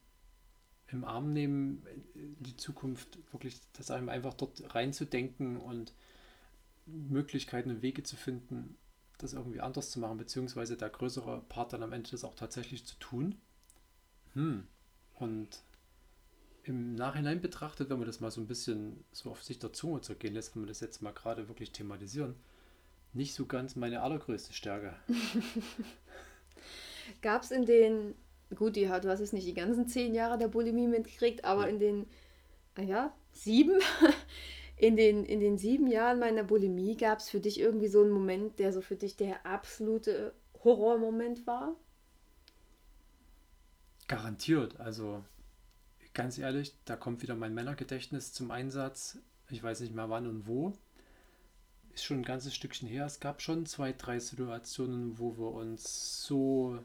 [0.95, 5.93] im Arm nehmen, die Zukunft wirklich, das einem einfach dort reinzudenken und
[6.85, 8.77] Möglichkeiten und Wege zu finden,
[9.17, 12.85] das irgendwie anders zu machen, beziehungsweise der größere Part dann am Ende das auch tatsächlich
[12.85, 13.35] zu tun.
[14.33, 14.67] Hm.
[15.13, 15.63] Und
[16.63, 20.01] im Nachhinein betrachtet, wenn man das mal so ein bisschen so auf sich der Zunge
[20.01, 22.35] zergehen lässt, wenn wir das jetzt mal gerade wirklich thematisieren,
[23.13, 24.95] nicht so ganz meine allergrößte Stärke.
[27.21, 28.15] Gab es in den
[28.53, 31.79] gut, die, du hast es nicht die ganzen zehn Jahre der Bulimie mitgekriegt, aber in
[31.79, 32.05] den,
[32.79, 33.79] ja, sieben,
[34.77, 38.11] in den, in den sieben Jahren meiner Bulimie gab es für dich irgendwie so einen
[38.11, 41.75] Moment, der so für dich der absolute Horrormoment war?
[44.07, 44.79] Garantiert.
[44.79, 45.23] Also
[46.13, 49.17] ganz ehrlich, da kommt wieder mein Männergedächtnis zum Einsatz.
[49.49, 50.73] Ich weiß nicht mehr wann und wo.
[51.93, 53.05] Ist schon ein ganzes Stückchen her.
[53.05, 56.79] Es gab schon zwei, drei Situationen, wo wir uns so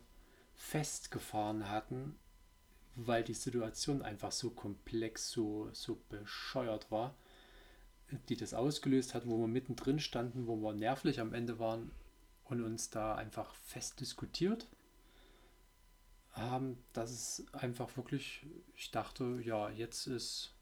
[0.61, 2.15] festgefahren hatten,
[2.95, 7.15] weil die Situation einfach so komplex, so, so bescheuert war,
[8.29, 11.91] die das ausgelöst hat, wo wir mittendrin standen, wo wir nervlich am Ende waren
[12.45, 14.69] und uns da einfach fest diskutiert
[16.33, 18.47] haben, dass es einfach wirklich,
[18.77, 20.53] ich dachte, ja, jetzt ist,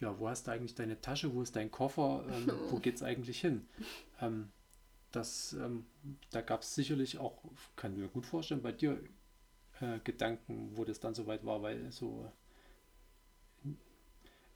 [0.00, 3.40] ja, wo hast du eigentlich deine Tasche, wo ist dein Koffer, ähm, wo es eigentlich
[3.40, 3.66] hin?
[4.20, 4.52] Ähm,
[5.16, 5.86] das, ähm,
[6.30, 7.42] da gab es sicherlich auch,
[7.74, 9.00] kann ich mir gut vorstellen, bei dir
[9.80, 12.30] äh, Gedanken, wo das dann soweit war, weil so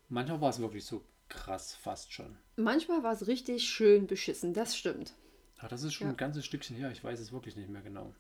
[0.09, 2.37] manchmal war es wirklich so krass, fast schon.
[2.57, 5.14] Manchmal war es richtig schön beschissen, das stimmt.
[5.59, 6.12] Ach, das ist schon ja.
[6.12, 8.14] ein ganzes Stückchen her, ich weiß es wirklich nicht mehr genau.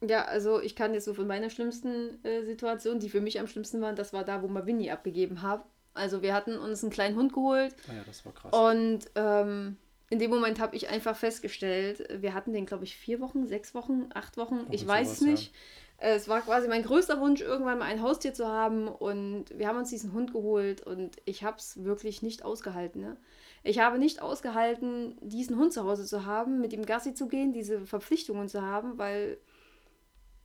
[0.00, 3.48] Ja, also ich kann jetzt so von meiner schlimmsten äh, Situation, die für mich am
[3.48, 5.64] schlimmsten waren, das war da, wo wir Winnie abgegeben haben.
[5.92, 7.74] Also wir hatten uns einen kleinen Hund geholt.
[7.88, 8.52] Ah ja, das war krass.
[8.52, 9.76] Und ähm,
[10.10, 13.74] in dem Moment habe ich einfach festgestellt, wir hatten den, glaube ich, vier Wochen, sechs
[13.74, 15.52] Wochen, acht Wochen, ich weiß es nicht.
[15.52, 15.58] Ja.
[16.00, 18.86] Es war quasi mein größter Wunsch, irgendwann mal ein Haustier zu haben.
[18.86, 23.02] Und wir haben uns diesen Hund geholt und ich habe es wirklich nicht ausgehalten.
[23.02, 23.16] Ne?
[23.64, 27.52] Ich habe nicht ausgehalten, diesen Hund zu Hause zu haben, mit ihm Gassi zu gehen,
[27.52, 29.38] diese Verpflichtungen zu haben, weil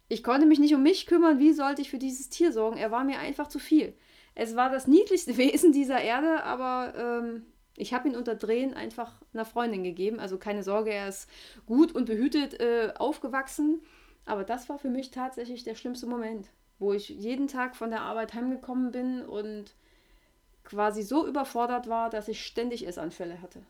[0.10, 1.38] ich konnte mich nicht um mich kümmern.
[1.38, 2.78] Wie sollte ich für dieses Tier sorgen?
[2.78, 3.94] Er war mir einfach zu viel.
[4.34, 9.14] Es war das niedlichste Wesen dieser Erde, aber ähm, ich habe ihn unter Drehen einfach
[9.34, 10.20] einer Freundin gegeben.
[10.20, 11.30] Also keine Sorge, er ist
[11.66, 13.82] gut und behütet äh, aufgewachsen.
[14.26, 18.02] Aber das war für mich tatsächlich der schlimmste Moment, wo ich jeden Tag von der
[18.02, 19.74] Arbeit heimgekommen bin und
[20.64, 23.62] quasi so überfordert war, dass ich ständig Essanfälle hatte.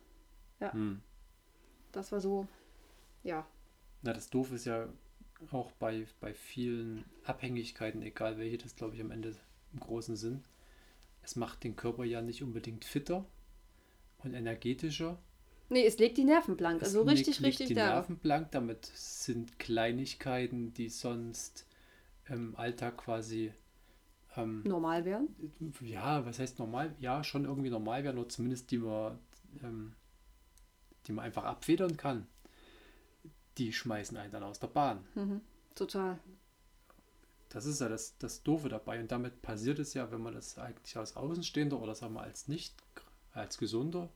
[0.60, 0.74] Ja.
[0.74, 1.02] Hm.
[1.92, 2.48] Das war so,
[3.24, 3.46] ja.
[4.02, 4.90] Na, das Doof ist ja
[5.52, 9.36] auch bei, bei vielen Abhängigkeiten, egal welche das, glaube ich, am Ende
[9.74, 10.44] im Großen sind.
[11.22, 13.26] Es macht den Körper ja nicht unbedingt fitter,
[14.24, 15.18] und energetischer.
[15.70, 16.82] Nee, es legt die Nerven blank.
[16.82, 17.88] Es also richtig, legt, richtig die da.
[17.88, 18.52] Nerven blank.
[18.52, 21.66] Damit sind Kleinigkeiten, die sonst
[22.28, 23.54] im Alltag quasi
[24.36, 25.30] ähm, normal wären?
[25.82, 26.96] Ja, was heißt normal?
[27.00, 29.20] Ja, schon irgendwie normal wären, oder zumindest die man,
[29.64, 29.94] ähm,
[31.08, 32.28] die man einfach abfedern kann.
[33.58, 35.06] Die schmeißen einen dann aus der Bahn.
[35.16, 35.42] Mhm,
[35.76, 36.20] total.
[37.50, 39.00] Das ist ja das, das Doofe dabei.
[39.00, 42.48] Und damit passiert es ja, wenn man das eigentlich als Außenstehender oder sagen wir als
[42.48, 42.74] nicht,
[43.34, 44.10] als Gesunder,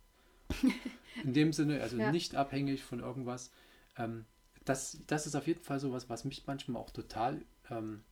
[1.23, 2.12] in dem Sinne, also ja.
[2.12, 3.51] nicht abhängig von irgendwas,
[3.97, 4.25] ähm,
[4.65, 8.03] das, das ist auf jeden Fall so was, was mich manchmal auch total ähm,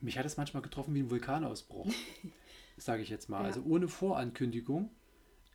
[0.00, 1.92] mich hat es manchmal getroffen wie ein Vulkanausbruch,
[2.76, 3.40] sage ich jetzt mal.
[3.40, 3.46] Ja.
[3.46, 4.90] Also ohne Vorankündigung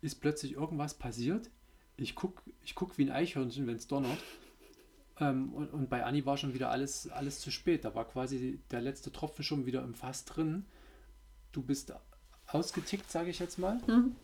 [0.02, 1.50] ist plötzlich irgendwas passiert.
[1.96, 4.18] Ich gucke ich guck wie ein Eichhörnchen, wenn es donnert.
[5.20, 7.84] Ähm, und, und, bei Anni war schon wieder alles, alles zu spät.
[7.84, 10.66] Da war quasi der letzte Tropfen schon wieder im Fass drin.
[11.52, 11.94] Du bist
[12.54, 13.80] ausgetickt, sage ich jetzt mal.
[13.86, 14.16] Mhm.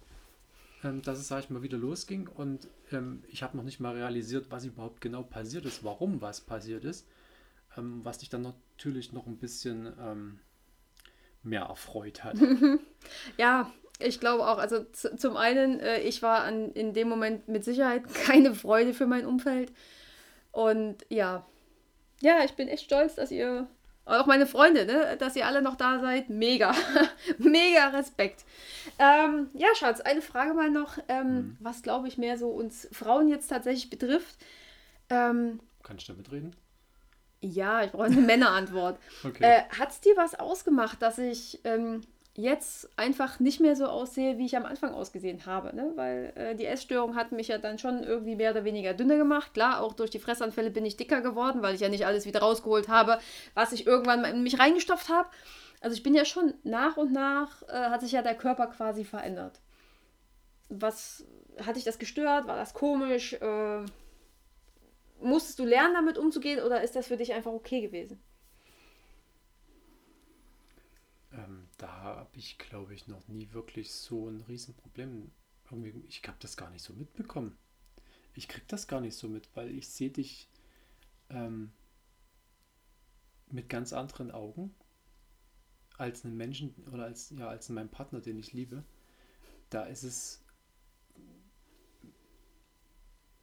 [0.83, 2.29] Ähm, dass es, sage ich mal, wieder losging.
[2.29, 6.41] Und ähm, ich habe noch nicht mal realisiert, was überhaupt genau passiert ist, warum was
[6.41, 7.07] passiert ist
[7.77, 10.41] ähm, was dich dann natürlich noch ein bisschen ähm,
[11.43, 12.37] mehr erfreut hat.
[13.37, 14.59] ja, ich glaube auch.
[14.59, 19.07] Also zum einen, äh, ich war an, in dem Moment mit Sicherheit keine Freude für
[19.07, 19.73] mein Umfeld.
[20.53, 21.47] Und ja,
[22.21, 23.69] ja, ich bin echt stolz, dass ihr,
[24.11, 26.31] auch meine Freunde, ne, dass ihr alle noch da seid.
[26.31, 26.75] Mega,
[27.39, 28.45] mega Respekt.
[28.99, 31.57] Ähm, ja, Schatz, eine Frage mal noch, ähm, mhm.
[31.61, 34.37] was glaube ich mehr so uns Frauen jetzt tatsächlich betrifft.
[35.09, 36.57] Ähm, Kannst du damit reden?
[37.41, 38.99] Ja, ich brauche eine Männerantwort.
[39.25, 39.45] Okay.
[39.45, 42.03] Äh, Hat es dir was ausgemacht, dass ich ähm,
[42.41, 45.75] jetzt einfach nicht mehr so aussehe, wie ich am Anfang ausgesehen habe?
[45.75, 45.93] Ne?
[45.97, 49.55] Weil äh, die Essstörung hat mich ja dann schon irgendwie mehr oder weniger dünner gemacht.
[49.55, 52.41] Klar, auch durch die Fressanfälle bin ich dicker geworden, weil ich ja nicht alles wieder
[52.41, 53.19] rausgeholt habe,
[53.55, 55.29] was ich irgendwann in mich reingestopft habe.
[55.81, 59.05] Also ich bin ja schon nach und nach, äh, hat sich ja der Körper quasi
[59.05, 59.61] verändert.
[60.69, 61.25] Was
[61.65, 62.47] hat dich das gestört?
[62.47, 63.35] War das komisch?
[63.35, 63.85] Äh,
[65.21, 68.23] musstest du lernen, damit umzugehen oder ist das für dich einfach okay gewesen?
[71.33, 75.31] Ähm, da habe ich, glaube ich, noch nie wirklich so ein Riesenproblem.
[75.71, 77.57] Irgendwie, ich habe das gar nicht so mitbekommen.
[78.35, 80.49] Ich kriege das gar nicht so mit, weil ich sehe dich
[81.31, 81.73] ähm,
[83.51, 84.75] mit ganz anderen Augen
[85.97, 88.85] als einen Menschen oder als, ja, als meinen Partner, den ich liebe.
[89.71, 90.43] Da ist es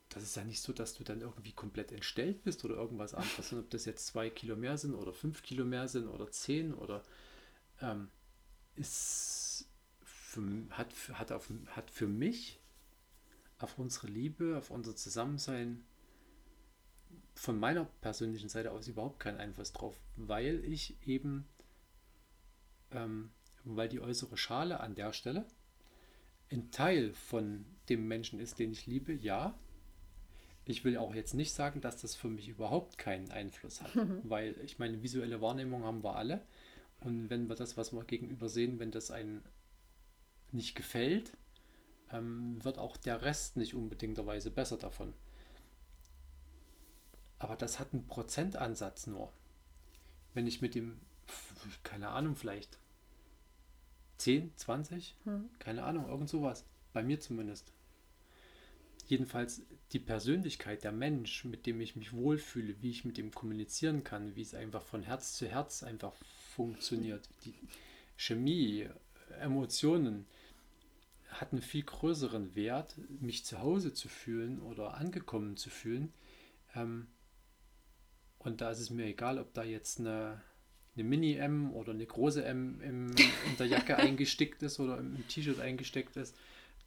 [0.10, 3.52] das ist ja nicht so, dass du dann irgendwie komplett entstellt bist oder irgendwas anderes.
[3.54, 6.74] Und ob das jetzt zwei Kilo mehr sind oder fünf Kilo mehr sind oder zehn
[6.74, 7.04] oder
[7.82, 8.10] ähm,
[8.78, 9.68] ist
[10.02, 12.60] für, hat, hat, auf, hat für mich
[13.60, 15.84] auf unsere Liebe, auf unser Zusammensein
[17.34, 21.48] von meiner persönlichen Seite aus überhaupt keinen Einfluss drauf, weil ich eben,
[22.92, 23.32] ähm,
[23.64, 25.46] weil die äußere Schale an der Stelle
[26.52, 29.58] ein Teil von dem Menschen ist, den ich liebe, ja,
[30.66, 33.92] ich will auch jetzt nicht sagen, dass das für mich überhaupt keinen Einfluss hat,
[34.24, 36.46] weil ich meine, visuelle Wahrnehmung haben wir alle.
[37.00, 39.44] Und wenn wir das, was wir gegenüber sehen, wenn das einem
[40.52, 41.32] nicht gefällt,
[42.12, 45.14] ähm, wird auch der Rest nicht unbedingterweise besser davon.
[47.40, 49.32] Aber das hat einen Prozentansatz nur.
[50.34, 51.00] Wenn ich mit dem,
[51.84, 52.80] keine Ahnung, vielleicht
[54.18, 55.50] 10, 20, hm.
[55.60, 57.72] keine Ahnung, irgend sowas, bei mir zumindest,
[59.06, 64.04] jedenfalls die Persönlichkeit, der Mensch, mit dem ich mich wohlfühle, wie ich mit ihm kommunizieren
[64.04, 66.14] kann, wie es einfach von Herz zu Herz einfach
[66.58, 67.30] funktioniert.
[67.46, 67.54] Die
[68.18, 68.90] Chemie,
[69.40, 70.26] Emotionen
[71.30, 76.12] hat einen viel größeren Wert, mich zu Hause zu fühlen oder angekommen zu fühlen.
[76.76, 77.08] Ähm,
[78.40, 80.42] und da ist es mir egal, ob da jetzt eine,
[80.96, 85.60] eine Mini-M oder eine große M im, in der Jacke eingestickt ist oder im T-Shirt
[85.60, 86.36] eingesteckt ist.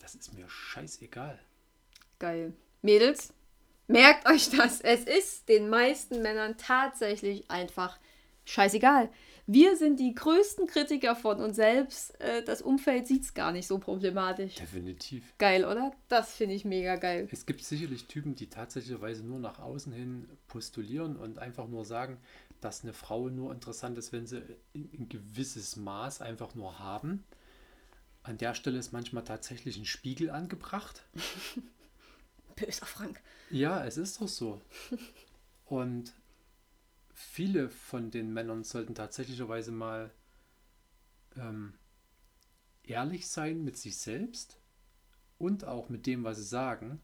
[0.00, 1.38] Das ist mir scheißegal.
[2.18, 2.54] Geil.
[2.82, 3.32] Mädels,
[3.86, 4.80] merkt euch das.
[4.80, 8.00] Es ist den meisten Männern tatsächlich einfach
[8.46, 9.10] scheißegal.
[9.52, 12.20] Wir sind die größten Kritiker von uns selbst.
[12.20, 14.54] Äh, das Umfeld sieht es gar nicht so problematisch.
[14.54, 15.34] Definitiv.
[15.38, 15.90] Geil, oder?
[16.06, 17.26] Das finde ich mega geil.
[17.32, 22.18] Es gibt sicherlich Typen, die tatsächlich nur nach außen hin postulieren und einfach nur sagen,
[22.60, 24.40] dass eine Frau nur interessant ist, wenn sie
[24.72, 27.24] ein gewisses Maß einfach nur haben.
[28.22, 31.02] An der Stelle ist manchmal tatsächlich ein Spiegel angebracht.
[32.54, 33.20] Böser Frank.
[33.50, 34.60] Ja, es ist doch so.
[35.64, 36.12] Und
[37.20, 40.10] viele von den Männern sollten tatsächlicherweise mal
[41.36, 41.74] ähm,
[42.82, 44.58] ehrlich sein mit sich selbst
[45.38, 47.00] und auch mit dem, was sie sagen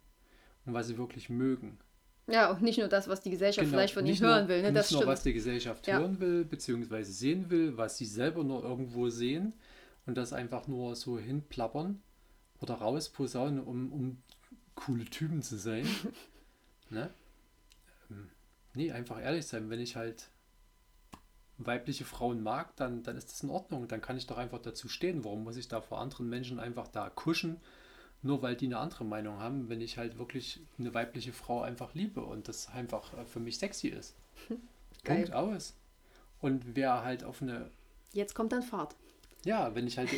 [0.64, 1.78] und was sie wirklich mögen.
[2.26, 4.62] Ja, und nicht nur das, was die Gesellschaft genau, vielleicht von ihnen hören will.
[4.62, 4.72] Ne?
[4.72, 5.12] Nicht das nur, stimmt.
[5.12, 5.98] was die Gesellschaft ja.
[5.98, 9.54] hören will, beziehungsweise sehen will, was sie selber nur irgendwo sehen
[10.06, 12.02] und das einfach nur so hinplappern
[12.60, 14.22] oder rausposaunen, um, um
[14.74, 15.86] coole Typen zu sein.
[16.90, 17.10] ne?
[18.76, 20.28] Nee, einfach ehrlich sein, wenn ich halt
[21.56, 23.88] weibliche Frauen mag, dann, dann ist das in Ordnung.
[23.88, 25.24] Dann kann ich doch einfach dazu stehen.
[25.24, 27.56] Warum muss ich da vor anderen Menschen einfach da kuschen,
[28.20, 31.94] nur weil die eine andere Meinung haben, wenn ich halt wirklich eine weibliche Frau einfach
[31.94, 34.14] liebe und das einfach äh, für mich sexy ist.
[35.04, 35.22] Geil.
[35.22, 35.74] Punkt aus.
[36.42, 37.70] Und wer halt auf eine
[38.12, 38.94] Jetzt kommt dann Fahrt.
[39.44, 40.10] ja, wenn ich halt,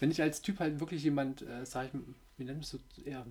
[0.00, 2.00] wenn ich als Typ halt wirklich jemand, äh, sag ich,
[2.38, 3.26] wie nennt man es so, eher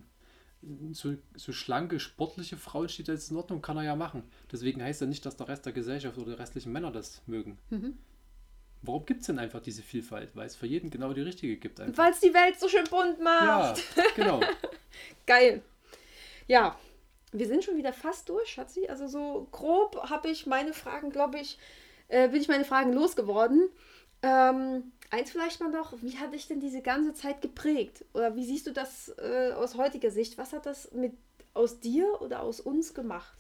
[0.92, 4.24] so, so schlanke, sportliche Frauen steht, ist in Ordnung, kann er ja machen.
[4.52, 7.58] Deswegen heißt ja nicht, dass der Rest der Gesellschaft oder die restlichen Männer das mögen.
[7.70, 7.98] Mhm.
[8.82, 10.36] Warum gibt es denn einfach diese Vielfalt?
[10.36, 11.80] Weil es für jeden genau die richtige gibt.
[11.80, 12.04] Einfach.
[12.04, 13.84] Weil es die Welt so schön bunt Ja, macht.
[14.16, 14.40] genau.
[15.26, 15.62] Geil.
[16.48, 16.78] Ja,
[17.32, 18.88] wir sind schon wieder fast durch, Schatzi.
[18.88, 21.58] Also so grob habe ich meine Fragen, glaube ich,
[22.08, 23.70] äh, bin ich meine Fragen losgeworden.
[24.22, 28.06] Ähm, eins vielleicht mal noch, wie hat dich denn diese ganze Zeit geprägt?
[28.14, 30.38] Oder wie siehst du das äh, aus heutiger Sicht?
[30.38, 31.14] Was hat das mit
[31.54, 33.38] aus dir oder aus uns gemacht?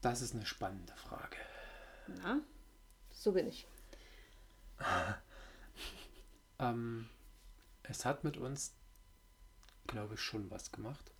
[0.00, 1.36] Das ist eine spannende Frage.
[2.22, 2.40] Na,
[3.12, 3.66] so bin ich.
[6.58, 7.08] Ähm,
[7.82, 8.74] es hat mit uns,
[9.86, 11.10] glaube ich, schon was gemacht.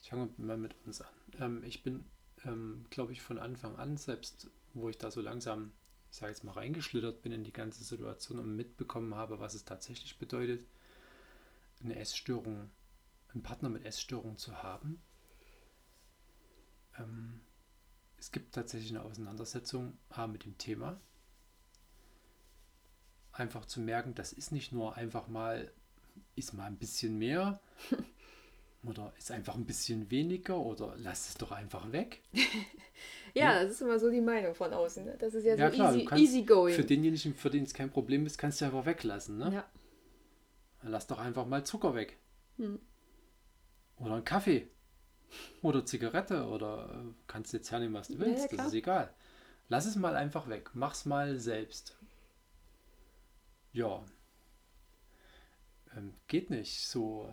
[0.00, 1.14] Ich fange mal mit uns an.
[1.38, 2.04] Ähm, ich bin,
[2.44, 5.72] ähm, glaube ich, von Anfang an, selbst wo ich da so langsam,
[6.14, 9.64] ich sage jetzt mal, reingeschlittert bin in die ganze Situation und mitbekommen habe, was es
[9.64, 10.64] tatsächlich bedeutet,
[11.82, 12.70] eine Essstörung,
[13.32, 15.02] einen Partner mit Essstörung zu haben.
[17.00, 17.40] Ähm,
[18.16, 21.00] es gibt tatsächlich eine Auseinandersetzung A, mit dem Thema
[23.32, 25.72] einfach zu merken, das ist nicht nur einfach mal,
[26.36, 27.60] ist mal ein bisschen mehr
[28.84, 32.22] oder ist einfach ein bisschen weniger oder lass es doch einfach weg.
[33.34, 35.04] Ja, das ist immer so die Meinung von außen.
[35.04, 35.16] Ne?
[35.18, 36.74] Das ist ja, Ja, so klar, easy, easy going.
[36.74, 39.38] Für denjenigen, für den es kein Problem ist, kannst du einfach weglassen.
[39.38, 39.52] Ne?
[39.52, 39.64] ja.
[40.82, 42.18] Lass doch einfach mal Zucker weg.
[42.58, 42.78] Hm.
[43.96, 44.68] Oder einen Kaffee.
[45.62, 46.46] Oder Zigarette.
[46.46, 48.36] Oder äh, kannst jetzt hernehmen, was du Ja, willst.
[48.42, 48.66] ja, das klar.
[48.68, 49.14] ist egal.
[49.68, 50.70] Lass es mal einfach weg.
[50.74, 51.96] Mach's mal selbst.
[53.72, 54.04] Ja.
[55.96, 56.86] Ähm, geht nicht.
[56.86, 57.32] So.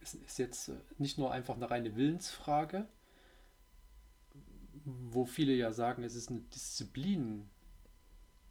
[0.00, 2.88] Es ist jetzt äh, nicht nur einfach eine reine Willensfrage,
[4.84, 7.48] wo viele ja sagen, es ist eine Disziplin.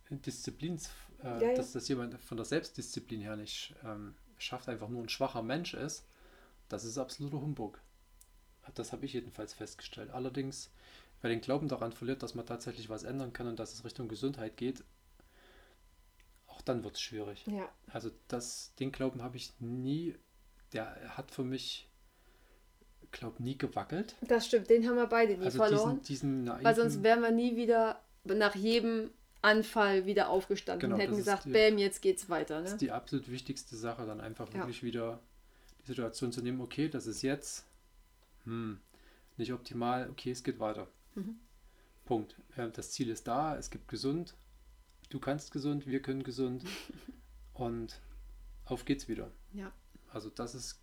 [0.10, 0.90] Disziplins,
[1.24, 1.56] äh, Ja, ja.
[1.56, 5.74] dass das jemand von der Selbstdisziplin her nicht ähm, schafft, einfach nur ein schwacher Mensch
[5.74, 6.06] ist.
[6.70, 7.82] Das ist absoluter Humbug.
[8.76, 10.12] Das habe ich jedenfalls festgestellt.
[10.12, 10.72] Allerdings,
[11.22, 14.08] wer den Glauben daran verliert, dass man tatsächlich was ändern kann und dass es Richtung
[14.08, 14.84] Gesundheit geht,
[16.48, 17.46] auch dann wird es schwierig.
[17.48, 17.68] ja.
[17.88, 20.16] Also das, den Glauben habe ich nie,
[20.72, 21.90] der hat für mich,
[23.14, 24.16] glaube nie gewackelt.
[24.22, 26.02] Das stimmt, den haben wir beide nie Also verloren.
[26.04, 29.10] diesen, diesen Weil sonst wären wir nie wieder nach jedem
[29.42, 32.62] Anfall wieder aufgestanden Genau, und hätten das gesagt, die- bäm, jetzt geht's weiter.
[32.62, 32.76] Das Ne?
[32.76, 34.60] ist die absolut wichtigste Sache, dann einfach Ja.
[34.60, 35.20] wirklich wieder
[35.84, 37.66] die Situation zu nehmen, okay, das ist jetzt
[38.46, 38.80] hm,
[39.38, 40.88] nicht optimal, okay, es geht weiter.
[41.16, 41.36] Mhm.
[42.06, 42.36] Punkt.
[42.58, 44.34] Äh, Das Ziel ist da, es gibt gesund,
[45.10, 46.64] du kannst gesund, wir können gesund
[47.54, 48.00] und
[48.66, 49.30] auf geht's wieder.
[49.54, 49.72] Ja.
[50.12, 50.80] Also das ist,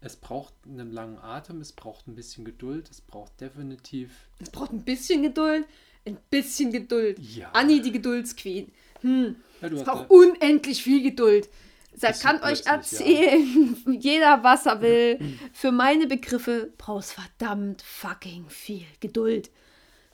[0.00, 4.72] es braucht einen langen Atem, es braucht ein bisschen Geduld, es braucht definitiv, Es braucht
[4.72, 5.66] ein bisschen Geduld,
[6.06, 7.18] ein bisschen Geduld.
[7.18, 8.72] ja, Anni, die Geduldsqueen.
[9.00, 11.48] Hm, ja es braucht unendlich viel Geduld.
[11.92, 13.06] Bisschen kann euch plötzlich, ja.
[13.16, 15.38] erzählen, jeder was er will.
[15.52, 19.50] Für meine Begriffe brauchst verdammt fucking viel Geduld.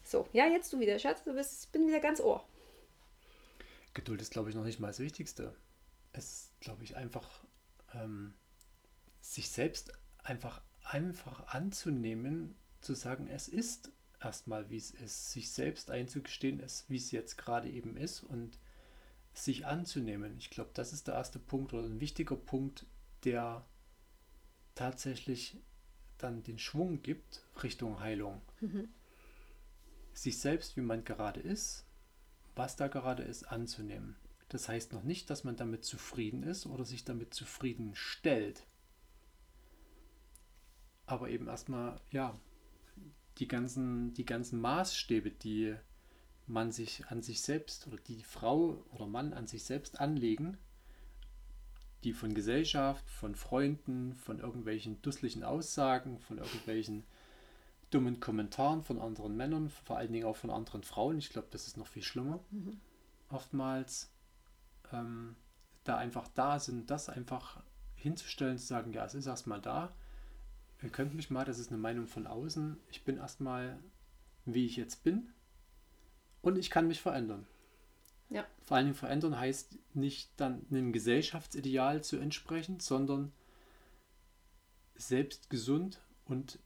[0.03, 1.23] So, ja, jetzt du wieder, Schatz.
[1.25, 2.42] Du bist, ich bin wieder ganz ohr.
[3.92, 5.55] Geduld ist, glaube ich, noch nicht mal das Wichtigste.
[6.12, 7.29] Es ist, glaube ich, einfach
[7.94, 8.35] ähm,
[9.24, 15.90] sich selbst einfach einfach anzunehmen, zu sagen, es ist erstmal, wie es ist, sich selbst
[15.90, 18.58] einzugestehen, es, wie es jetzt gerade eben ist und
[19.32, 20.37] sich anzunehmen.
[20.38, 22.87] Ich glaube, das ist der erste Punkt oder ein wichtiger Punkt,
[23.24, 23.64] der
[24.74, 25.56] tatsächlich
[26.18, 28.42] dann den Schwung gibt Richtung Heilung.
[30.12, 31.87] Sich selbst, wie man gerade ist,
[32.54, 34.16] was da gerade ist, anzunehmen.
[34.50, 38.64] Das heißt noch nicht, dass man damit zufrieden ist oder sich damit zufrieden stellt.
[41.07, 42.38] Aber eben erstmal, ja,
[43.38, 45.75] die ganzen, die ganzen Maßstäbe, die
[46.46, 50.59] man sich an sich selbst oder die Frau oder Mann an sich selbst anlegen,
[52.05, 57.05] die von Gesellschaft, von Freunden, von irgendwelchen dusseligen Aussagen, von irgendwelchen
[57.90, 61.67] dummen Kommentaren von anderen Männern, vor allen Dingen auch von anderen Frauen, ich glaube, das
[61.67, 62.40] ist noch viel schlimmer,
[63.31, 64.11] oftmals
[64.92, 65.37] ähm,
[65.85, 67.63] da einfach da sind, das einfach
[67.94, 69.94] hinzustellen, zu sagen, ja, es ist erstmal da,
[70.85, 73.78] ihr könnt mich mal, das ist eine Meinung von außen, ich bin erstmal,
[74.44, 75.32] wie ich jetzt bin
[76.42, 77.46] und ich kann mich verändern.
[78.28, 78.46] Ja.
[78.62, 83.32] Vor allen Dingen verändern heißt nicht dann einem Gesellschaftsideal zu entsprechen, sondern
[84.94, 86.58] selbst gesund und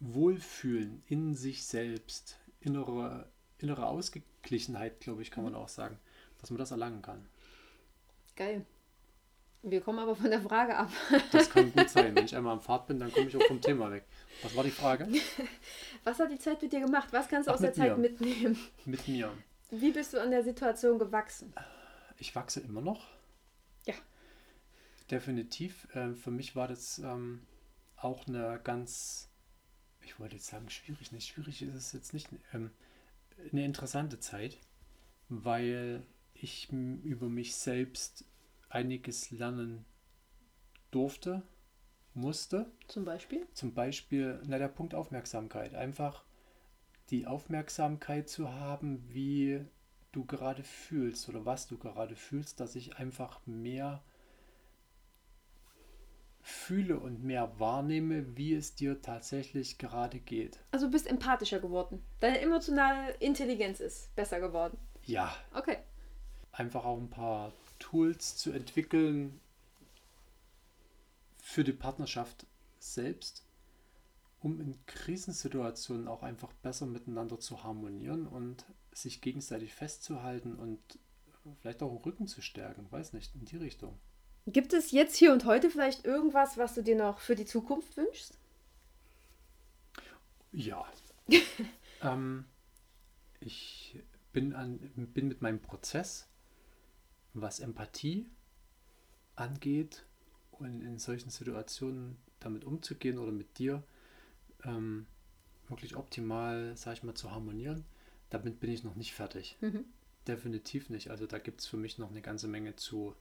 [0.00, 5.98] Wohlfühlen in sich selbst, innere, innere Ausgeglichenheit, glaube ich, kann man auch sagen,
[6.38, 7.26] dass man das erlangen kann.
[8.36, 8.66] Geil.
[9.68, 10.92] Wir kommen aber von der Frage ab.
[11.32, 12.14] Das kann gut sein.
[12.14, 14.04] Wenn ich einmal am Fahrt bin, dann komme ich auch vom Thema weg.
[14.42, 15.08] Was war die Frage?
[16.04, 17.08] Was hat die Zeit mit dir gemacht?
[17.10, 18.08] Was kannst du Ach, aus der mit Zeit mir.
[18.08, 18.56] mitnehmen?
[18.84, 19.32] Mit mir.
[19.70, 21.52] Wie bist du an der Situation gewachsen?
[22.18, 23.08] Ich wachse immer noch.
[23.86, 23.94] Ja.
[25.10, 25.88] Definitiv.
[25.94, 27.42] Ähm, für mich war das ähm,
[27.96, 29.28] auch eine ganz,
[30.04, 31.10] ich wollte jetzt sagen, schwierig.
[31.10, 32.28] Nicht schwierig ist es jetzt nicht.
[32.54, 32.70] Ähm,
[33.50, 34.58] eine interessante Zeit,
[35.28, 36.04] weil
[36.34, 38.24] ich über mich selbst
[38.76, 39.86] einiges lernen
[40.90, 41.42] durfte,
[42.12, 42.70] musste.
[42.88, 43.46] Zum Beispiel?
[43.54, 45.74] Zum Beispiel, na, der Punkt Aufmerksamkeit.
[45.74, 46.24] Einfach
[47.10, 49.64] die Aufmerksamkeit zu haben, wie
[50.12, 54.02] du gerade fühlst oder was du gerade fühlst, dass ich einfach mehr
[56.42, 60.60] fühle und mehr wahrnehme, wie es dir tatsächlich gerade geht.
[60.70, 62.02] Also du bist empathischer geworden.
[62.20, 64.78] Deine emotionale Intelligenz ist besser geworden.
[65.04, 65.78] Ja, Okay.
[66.52, 69.40] einfach auch ein paar Tools zu entwickeln
[71.40, 72.46] für die Partnerschaft
[72.78, 73.44] selbst,
[74.40, 80.80] um in Krisensituationen auch einfach besser miteinander zu harmonieren und sich gegenseitig festzuhalten und
[81.60, 83.98] vielleicht auch den Rücken zu stärken, weiß nicht, in die Richtung.
[84.46, 87.96] Gibt es jetzt hier und heute vielleicht irgendwas, was du dir noch für die Zukunft
[87.96, 88.38] wünschst?
[90.52, 90.86] Ja.
[92.02, 92.44] ähm,
[93.40, 93.98] ich
[94.32, 96.28] bin, an, bin mit meinem Prozess,
[97.40, 98.26] was Empathie
[99.34, 100.04] angeht
[100.52, 103.82] und in solchen Situationen damit umzugehen oder mit dir
[104.64, 105.06] ähm,
[105.68, 107.84] wirklich optimal, sag ich mal, zu harmonieren,
[108.30, 109.56] damit bin ich noch nicht fertig.
[109.60, 109.84] Mhm.
[110.26, 111.10] Definitiv nicht.
[111.10, 113.14] Also da gibt es für mich noch eine ganze Menge zu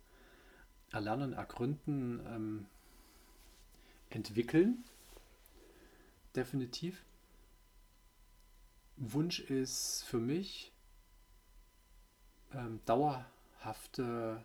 [0.91, 2.65] erlernen, ergründen, ähm,
[4.09, 4.83] entwickeln.
[6.35, 7.03] Definitiv.
[8.97, 10.71] Wunsch ist für mich
[12.53, 12.79] ähm,
[13.65, 14.43] dauerhafte,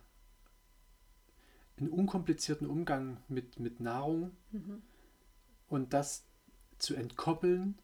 [1.76, 4.82] einen unkomplizierten Umgang mit, mit Nahrung Mhm.
[5.68, 6.26] und das
[6.78, 7.78] zu entkoppeln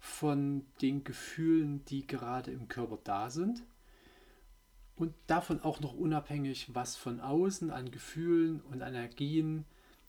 [0.00, 3.62] von den Gefühlen, die gerade im Körper da sind
[4.96, 9.64] und davon auch noch unabhängig, was von außen an Gefühlen und Energien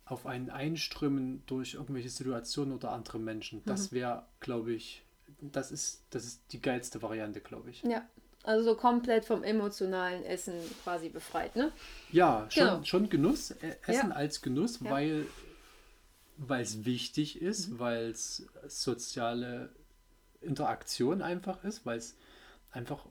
[0.06, 3.64] auf einen einströmen durch irgendwelche Situationen oder andere Menschen.
[3.66, 5.04] Das wäre, glaube ich,
[5.42, 7.84] das ist, das ist die geilste Variante, glaube ich.
[7.84, 8.08] Ja.
[8.44, 11.72] Also so komplett vom emotionalen Essen quasi befreit, ne?
[12.12, 12.84] Ja, schon, Genau.
[12.84, 14.16] schon Genuss, äh, Essen Ja.
[14.16, 14.92] als Genuss, Ja.
[14.92, 15.26] weil
[16.42, 17.80] weil es wichtig ist, Mhm.
[17.80, 19.70] weil es soziale
[20.40, 22.16] Interaktion einfach ist, weil es
[22.72, 23.06] einfach,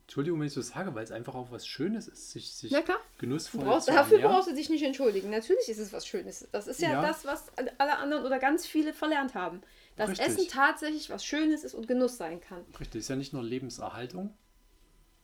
[0.00, 2.74] Entschuldigung, wenn ich so sage, weil es einfach auch was Schönes ist, sich, sich
[3.18, 5.28] genussvoll brauchst, zu dafür brauchst du dich nicht entschuldigen.
[5.28, 6.48] Natürlich ist es was Schönes.
[6.50, 7.02] Das ist ja, Ja.
[7.02, 7.44] das, was
[7.76, 9.60] alle anderen oder ganz viele verlernt haben.
[9.96, 10.26] Dass Richtig.
[10.28, 12.64] Essen tatsächlich was Schönes ist und Genuss sein kann.
[12.80, 14.32] Richtig, ist ja nicht nur Lebenserhaltung,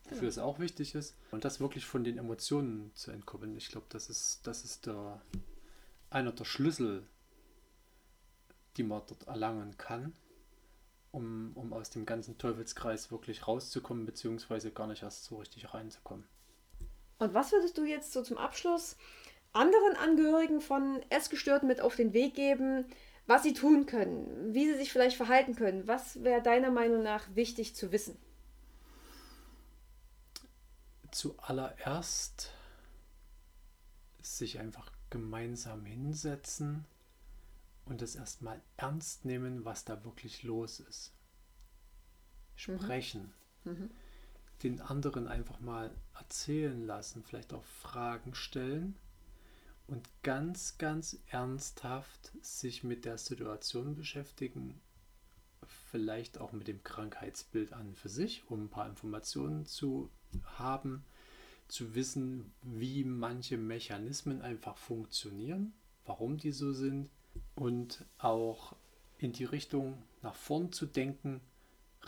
[0.09, 3.55] wofür es auch wichtig ist, und das wirklich von den Emotionen zu entkoppeln.
[3.57, 5.21] Ich glaube, das ist, das ist der,
[6.09, 7.07] einer der Schlüssel,
[8.77, 10.13] die man dort erlangen kann,
[11.11, 16.25] um, um aus dem ganzen Teufelskreis wirklich rauszukommen, beziehungsweise gar nicht erst so richtig reinzukommen.
[17.17, 18.95] Und was würdest du jetzt so zum Abschluss
[19.51, 22.85] anderen Angehörigen von Essgestörten mit auf den Weg geben,
[23.27, 25.87] was sie tun können, wie sie sich vielleicht verhalten können?
[25.87, 28.17] Was wäre deiner Meinung nach wichtig zu wissen?
[31.19, 32.49] Zuallererst
[34.21, 36.85] sich einfach gemeinsam hinsetzen
[37.83, 41.11] und es erstmal ernst nehmen, was da wirklich los ist.
[42.55, 43.33] Sprechen.
[43.65, 43.91] Mhm.
[44.63, 48.95] Den anderen einfach mal erzählen lassen, vielleicht auch Fragen stellen
[49.87, 54.79] und ganz, ganz ernsthaft sich mit der Situation beschäftigen,
[55.91, 60.09] vielleicht auch mit dem Krankheitsbild an für sich, um ein paar Informationen zu
[60.57, 61.03] haben,
[61.69, 65.73] zu wissen, wie manche Mechanismen einfach funktionieren,
[66.05, 67.09] warum die so sind
[67.55, 68.75] und auch
[69.17, 71.41] in die Richtung nach vorn zu denken,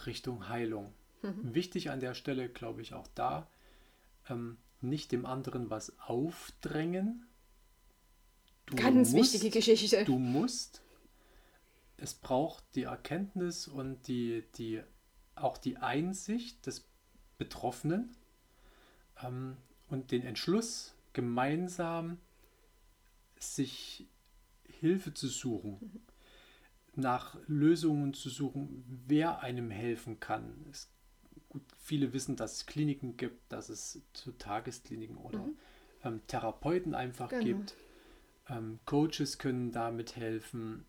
[0.06, 0.94] Richtung Heilung.
[1.22, 3.48] Wichtig an der Stelle, glaube ich, auch da,
[4.28, 7.28] ähm, nicht dem anderen was aufdrängen.
[8.66, 10.04] Du Ganz musst- wichtige Geschichte.
[10.06, 10.82] Du musst.
[11.98, 14.82] Es braucht die Erkenntnis und die, die,
[15.36, 16.88] auch die Einsicht des
[17.38, 18.16] Betroffenen
[19.24, 19.58] ähm,
[19.90, 22.18] und den Entschluss, gemeinsam
[23.38, 24.08] sich
[24.64, 26.02] Hilfe zu suchen,
[26.96, 30.66] nach Lösungen zu suchen, wer einem helfen kann.
[30.70, 30.90] Es,
[31.50, 35.50] gut, viele wissen, dass es Kliniken gibt, dass es so Tageskliniken oder
[36.04, 37.44] ähm, Therapeuten einfach Genau.
[37.44, 37.76] gibt.
[38.50, 40.86] Ähm, Coaches können damit helfen.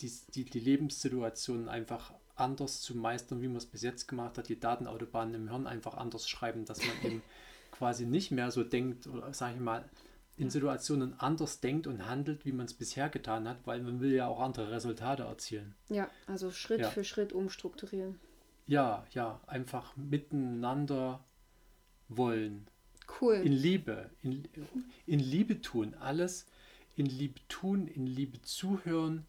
[0.00, 4.48] die, die, die Lebenssituation einfach anders zu meistern, wie man es bis jetzt gemacht hat,
[4.48, 7.22] die Datenautobahnen im Hirn einfach anders schreiben, dass man eben
[7.76, 9.84] quasi nicht mehr so denkt oder sage ich mal,
[10.38, 14.12] in Situationen anders denkt und handelt, wie man es bisher getan hat, weil man will
[14.12, 15.74] ja auch andere Resultate erzielen.
[15.88, 16.90] Ja, also Schritt Ja.
[16.90, 18.18] für Schritt umstrukturieren.
[18.66, 21.24] Ja, ja, einfach miteinander
[22.08, 22.66] wollen.
[23.20, 23.36] Cool.
[23.36, 24.46] In Liebe, in,
[25.06, 26.46] in Liebe tun, alles
[26.96, 29.24] in Liebe tun, in Liebe zuhören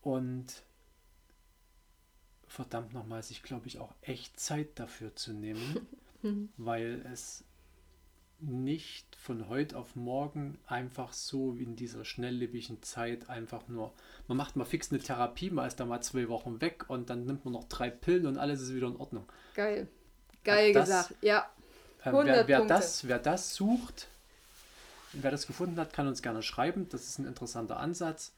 [0.00, 0.62] und
[2.46, 5.86] verdammt nochmal, sich glaube ich auch echt Zeit dafür zu nehmen,
[6.56, 7.44] weil es
[8.40, 13.92] nicht von heute auf morgen einfach so wie in dieser schnelllebigen Zeit einfach nur,
[14.28, 17.24] man macht mal fix eine Therapie, man ist da mal zwei Wochen weg und dann
[17.24, 19.24] nimmt man noch drei Pillen und alles ist wieder in Ordnung.
[19.54, 19.88] Geil.
[20.44, 21.14] Geil Das- gesagt.
[21.22, 21.48] Ja.
[22.04, 24.06] 100 wer, wer, das, wer das sucht,
[25.12, 26.88] wer das gefunden hat, kann uns gerne schreiben.
[26.90, 28.32] Das ist ein interessanter Ansatz.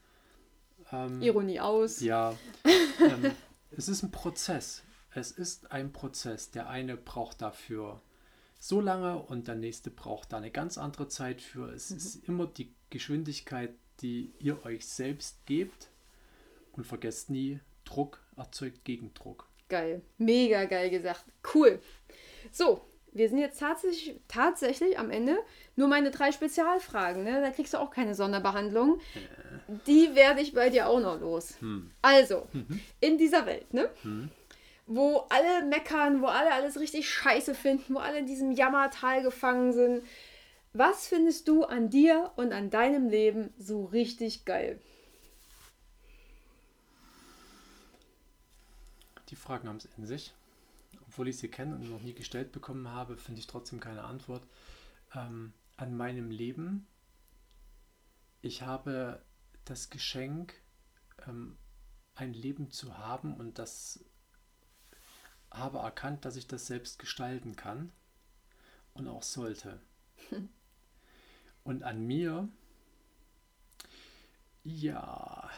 [0.91, 2.01] Ähm, Ironie aus.
[2.01, 2.35] ja,
[2.65, 3.31] ähm,
[3.77, 4.81] es ist ein Prozess.
[5.13, 6.49] Es ist ein Prozess.
[6.51, 8.01] Der eine braucht dafür
[8.61, 11.73] so lange und der nächste braucht da eine ganz andere Zeit für.
[11.73, 15.89] Es ist immer die Geschwindigkeit, die ihr euch selbst gebt.
[16.73, 19.49] Und vergesst nie, Druck erzeugt Gegendruck.
[19.67, 20.03] Geil.
[20.19, 21.25] Mega geil gesagt.
[21.55, 21.79] Cool.
[22.51, 25.39] So, wir sind jetzt tatsächlich, tatsächlich am Ende.
[25.75, 27.41] Nur meine drei Spezialfragen, ne?
[27.41, 29.01] Da kriegst du auch keine Sonderbehandlung.
[29.87, 31.55] Die werde ich bei dir auch noch los.
[32.03, 32.47] Also,
[32.99, 33.89] in dieser Welt, ne?
[34.93, 39.71] Wo alle meckern, wo alle alles richtig scheiße finden, wo alle in diesem Jammertal gefangen
[39.71, 40.03] sind.
[40.73, 44.81] Was findest du an dir und an deinem Leben so richtig geil?
[49.29, 50.33] Die Fragen haben es in sich.
[51.07, 54.43] Obwohl ich sie kenne und noch nie gestellt bekommen habe, finde ich trotzdem keine Antwort.
[55.15, 56.85] Ähm, an meinem Leben.
[58.41, 59.23] Ich habe
[59.63, 60.53] das Geschenk,
[61.27, 61.57] ähm,
[62.15, 64.03] ein Leben zu haben und das
[65.51, 67.91] habe erkannt, dass ich das selbst gestalten kann
[68.93, 69.79] und auch sollte.
[71.63, 72.49] Und an mir,
[74.63, 75.51] ja,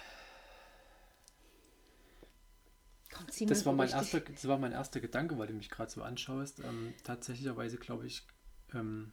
[3.48, 6.60] Das war, mein erster, das war mein erster Gedanke, weil du mich gerade so anschaust.
[6.60, 8.26] Ähm, tatsächlicherweise glaube ich,
[8.74, 9.12] ähm,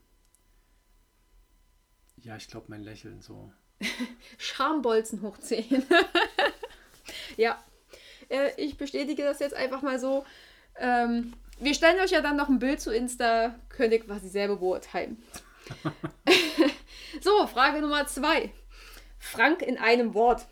[2.16, 3.52] ja, ich glaube mein Lächeln so.
[4.38, 5.84] Schambolzen hochziehen.
[7.36, 7.62] ja,
[8.28, 10.24] äh, ich bestätige das jetzt einfach mal so.
[10.76, 14.56] Ähm, wir stellen euch ja dann noch ein Bild zu Insta, könnt ihr quasi selber
[14.56, 15.22] beurteilen.
[17.20, 18.52] so, Frage Nummer zwei.
[19.18, 20.46] Frank in einem Wort.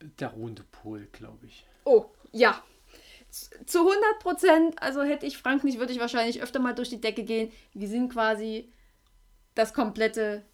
[0.00, 1.66] Der runde Pol, glaube ich.
[1.84, 2.62] Oh, ja.
[3.66, 7.00] Zu 100 Prozent, also hätte ich Frank nicht, würde ich wahrscheinlich öfter mal durch die
[7.00, 7.50] Decke gehen.
[7.72, 8.70] Wir sind quasi
[9.54, 10.44] das komplette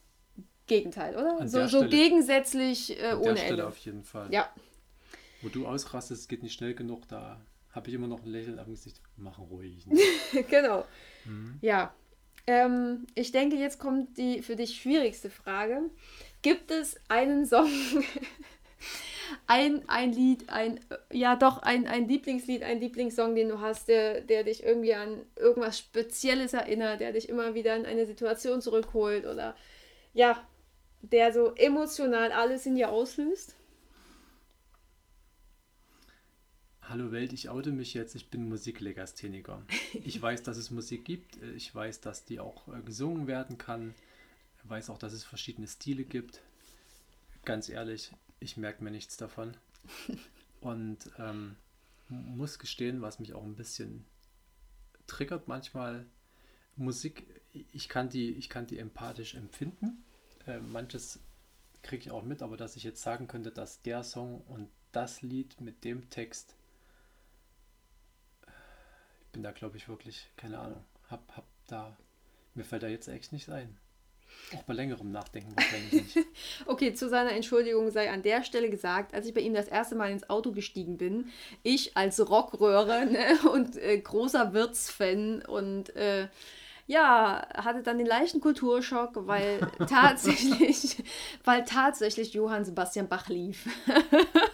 [0.71, 1.41] Gegenteil, oder?
[1.41, 3.66] An So, so Stelle- gegensätzlich äh, An der ohne Stelle Ende.
[3.66, 4.33] auf jeden Fall.
[4.33, 4.49] Ja,
[5.43, 7.41] Wo du ausrastest, es geht nicht schnell genug, da
[7.73, 9.01] habe ich immer noch ein Lächeln am Gesicht.
[9.16, 9.87] Mach ruhig.
[10.51, 10.85] genau.
[11.25, 11.59] Mhm.
[11.61, 11.95] Ja.
[12.47, 15.83] Ähm, ich denke, jetzt kommt die für dich schwierigste Frage.
[16.43, 17.68] Gibt es einen Song,
[19.47, 20.81] ein, ein Lied, ein,
[21.12, 25.23] ja doch, ein, ein Lieblingslied, ein Lieblingssong, den du hast, der, der dich irgendwie an
[25.37, 29.55] irgendwas Spezielles erinnert, der dich immer wieder in eine Situation zurückholt oder
[30.12, 30.43] ja,
[31.03, 33.55] der so emotional alles in dir auslöst?
[36.83, 39.63] Hallo Welt, ich oute mich jetzt, ich bin Musiklegastheniker.
[40.05, 43.95] Ich weiß, dass es Musik gibt, ich weiß, dass die auch äh, gesungen werden kann,
[44.63, 46.41] ich weiß auch, dass es verschiedene Stile gibt.
[47.45, 49.57] Ganz ehrlich, ich merke mir nichts davon.
[50.61, 51.57] Und ähm,
[52.09, 54.05] muss gestehen, was mich auch ein bisschen
[55.07, 56.07] triggert manchmal,
[56.77, 60.05] Musik, ich kann die, ich kann die empathisch empfinden.
[60.47, 61.20] Äh, manches
[61.82, 65.22] kriege ich auch mit, aber dass ich jetzt sagen könnte, dass der Song und das
[65.22, 66.55] Lied mit dem Text
[69.30, 71.97] ich bin da, glaube ich, wirklich, keine Ahnung, hab, hab da,
[72.57, 73.78] mir fällt da jetzt echt nichts ein.
[74.57, 76.26] Auch bei längerem Nachdenken wahrscheinlich nicht.
[76.66, 79.95] Okay, zu seiner Entschuldigung sei an der Stelle gesagt, als ich bei ihm das erste
[79.95, 81.30] Mal ins Auto gestiegen bin,
[81.62, 86.26] ich als Rockröhre ne, und äh, großer Wirtsfan und äh,
[86.91, 90.97] ja, hatte dann den leichten Kulturschock, weil tatsächlich,
[91.45, 93.66] weil tatsächlich Johann Sebastian Bach lief.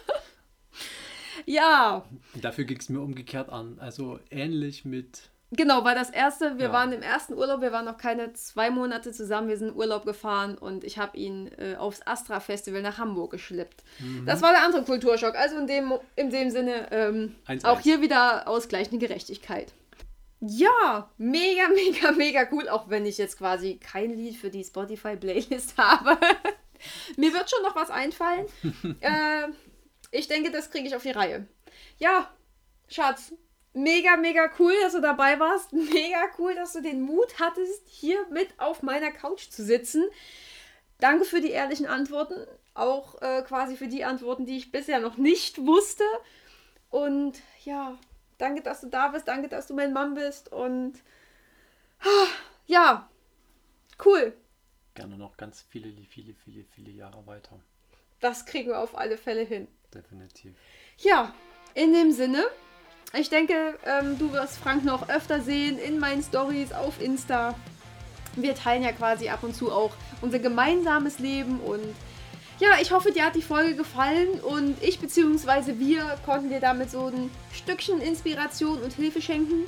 [1.45, 2.03] ja,
[2.35, 3.77] dafür ging es mir umgekehrt an.
[3.79, 6.71] Also ähnlich mit, Genau, weil das erste, wir Ja.
[6.73, 10.03] waren im ersten Urlaub, wir waren noch keine zwei Monate zusammen, wir sind in Urlaub
[10.05, 13.81] gefahren und ich habe ihn äh, aufs Astra Festival nach Hamburg geschleppt.
[13.99, 14.25] Mhm.
[14.25, 15.35] Das war der andere Kulturschock.
[15.35, 17.63] Also in dem, in dem Sinne ähm, 1-1.
[17.65, 19.71] auch hier wieder ausgleichende Gerechtigkeit.
[20.39, 25.77] Ja, mega, mega, mega cool, auch wenn ich jetzt quasi kein Lied für die Spotify-Playlist
[25.77, 26.17] habe.
[27.15, 28.45] Mir wird schon noch was einfallen.
[29.01, 29.47] äh,
[30.11, 31.47] ich denke, das kriege ich auf die Reihe.
[31.97, 32.31] Ja,
[32.87, 33.33] Schatz,
[33.73, 35.73] mega, mega cool, dass du dabei warst.
[35.73, 40.05] Mega cool, dass du den Mut hattest, hier mit auf meiner Couch zu sitzen.
[40.99, 42.35] Danke für die ehrlichen Antworten.
[42.73, 46.03] Auch äh, quasi für die Antworten, die ich bisher noch nicht wusste.
[46.89, 47.97] Und ja,
[48.37, 49.27] danke, dass du da bist.
[49.27, 50.51] Danke, dass du mein Mann bist.
[50.51, 51.01] Und
[52.65, 53.09] ja,
[54.05, 54.33] cool.
[54.93, 57.59] Gerne noch ganz viele, viele, viele, viele Jahre weiter.
[58.19, 59.67] Das kriegen wir auf alle Fälle hin.
[59.93, 60.55] Definitiv.
[60.97, 61.33] Ja,
[61.75, 62.45] in dem Sinne,
[63.13, 67.55] ich denke, ähm, du wirst Frank noch öfter sehen in meinen Stories auf Insta.
[68.35, 71.95] Wir teilen ja quasi ab und zu auch unser gemeinsames Leben und
[72.59, 75.77] ja, ich hoffe, dir hat die Folge gefallen und ich bzw.
[75.77, 79.65] wir konnten dir damit so ein Stückchen Inspiration und Hilfe schenken.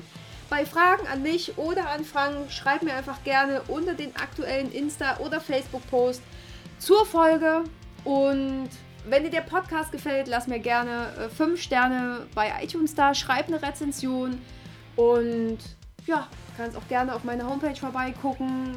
[0.49, 5.19] Bei Fragen an mich oder an Frank, schreib mir einfach gerne unter den aktuellen Insta-
[5.19, 6.23] oder Facebook-Post
[6.79, 7.63] zur Folge.
[8.03, 8.69] Und
[9.05, 13.47] wenn dir der Podcast gefällt, lass mir gerne 5 äh, Sterne bei iTunes da, schreib
[13.47, 14.41] eine Rezension
[14.95, 15.59] und
[16.07, 16.27] ja,
[16.57, 18.75] kannst auch gerne auf meiner Homepage vorbeigucken,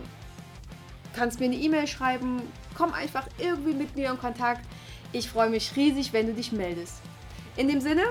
[1.14, 2.42] kannst mir eine E-Mail schreiben,
[2.74, 4.64] komm einfach irgendwie mit mir in Kontakt.
[5.12, 7.02] Ich freue mich riesig, wenn du dich meldest.
[7.56, 8.04] In dem Sinne,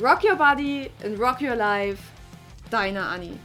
[0.00, 2.02] rock your body and rock your life.
[2.70, 3.38] Deine Annie.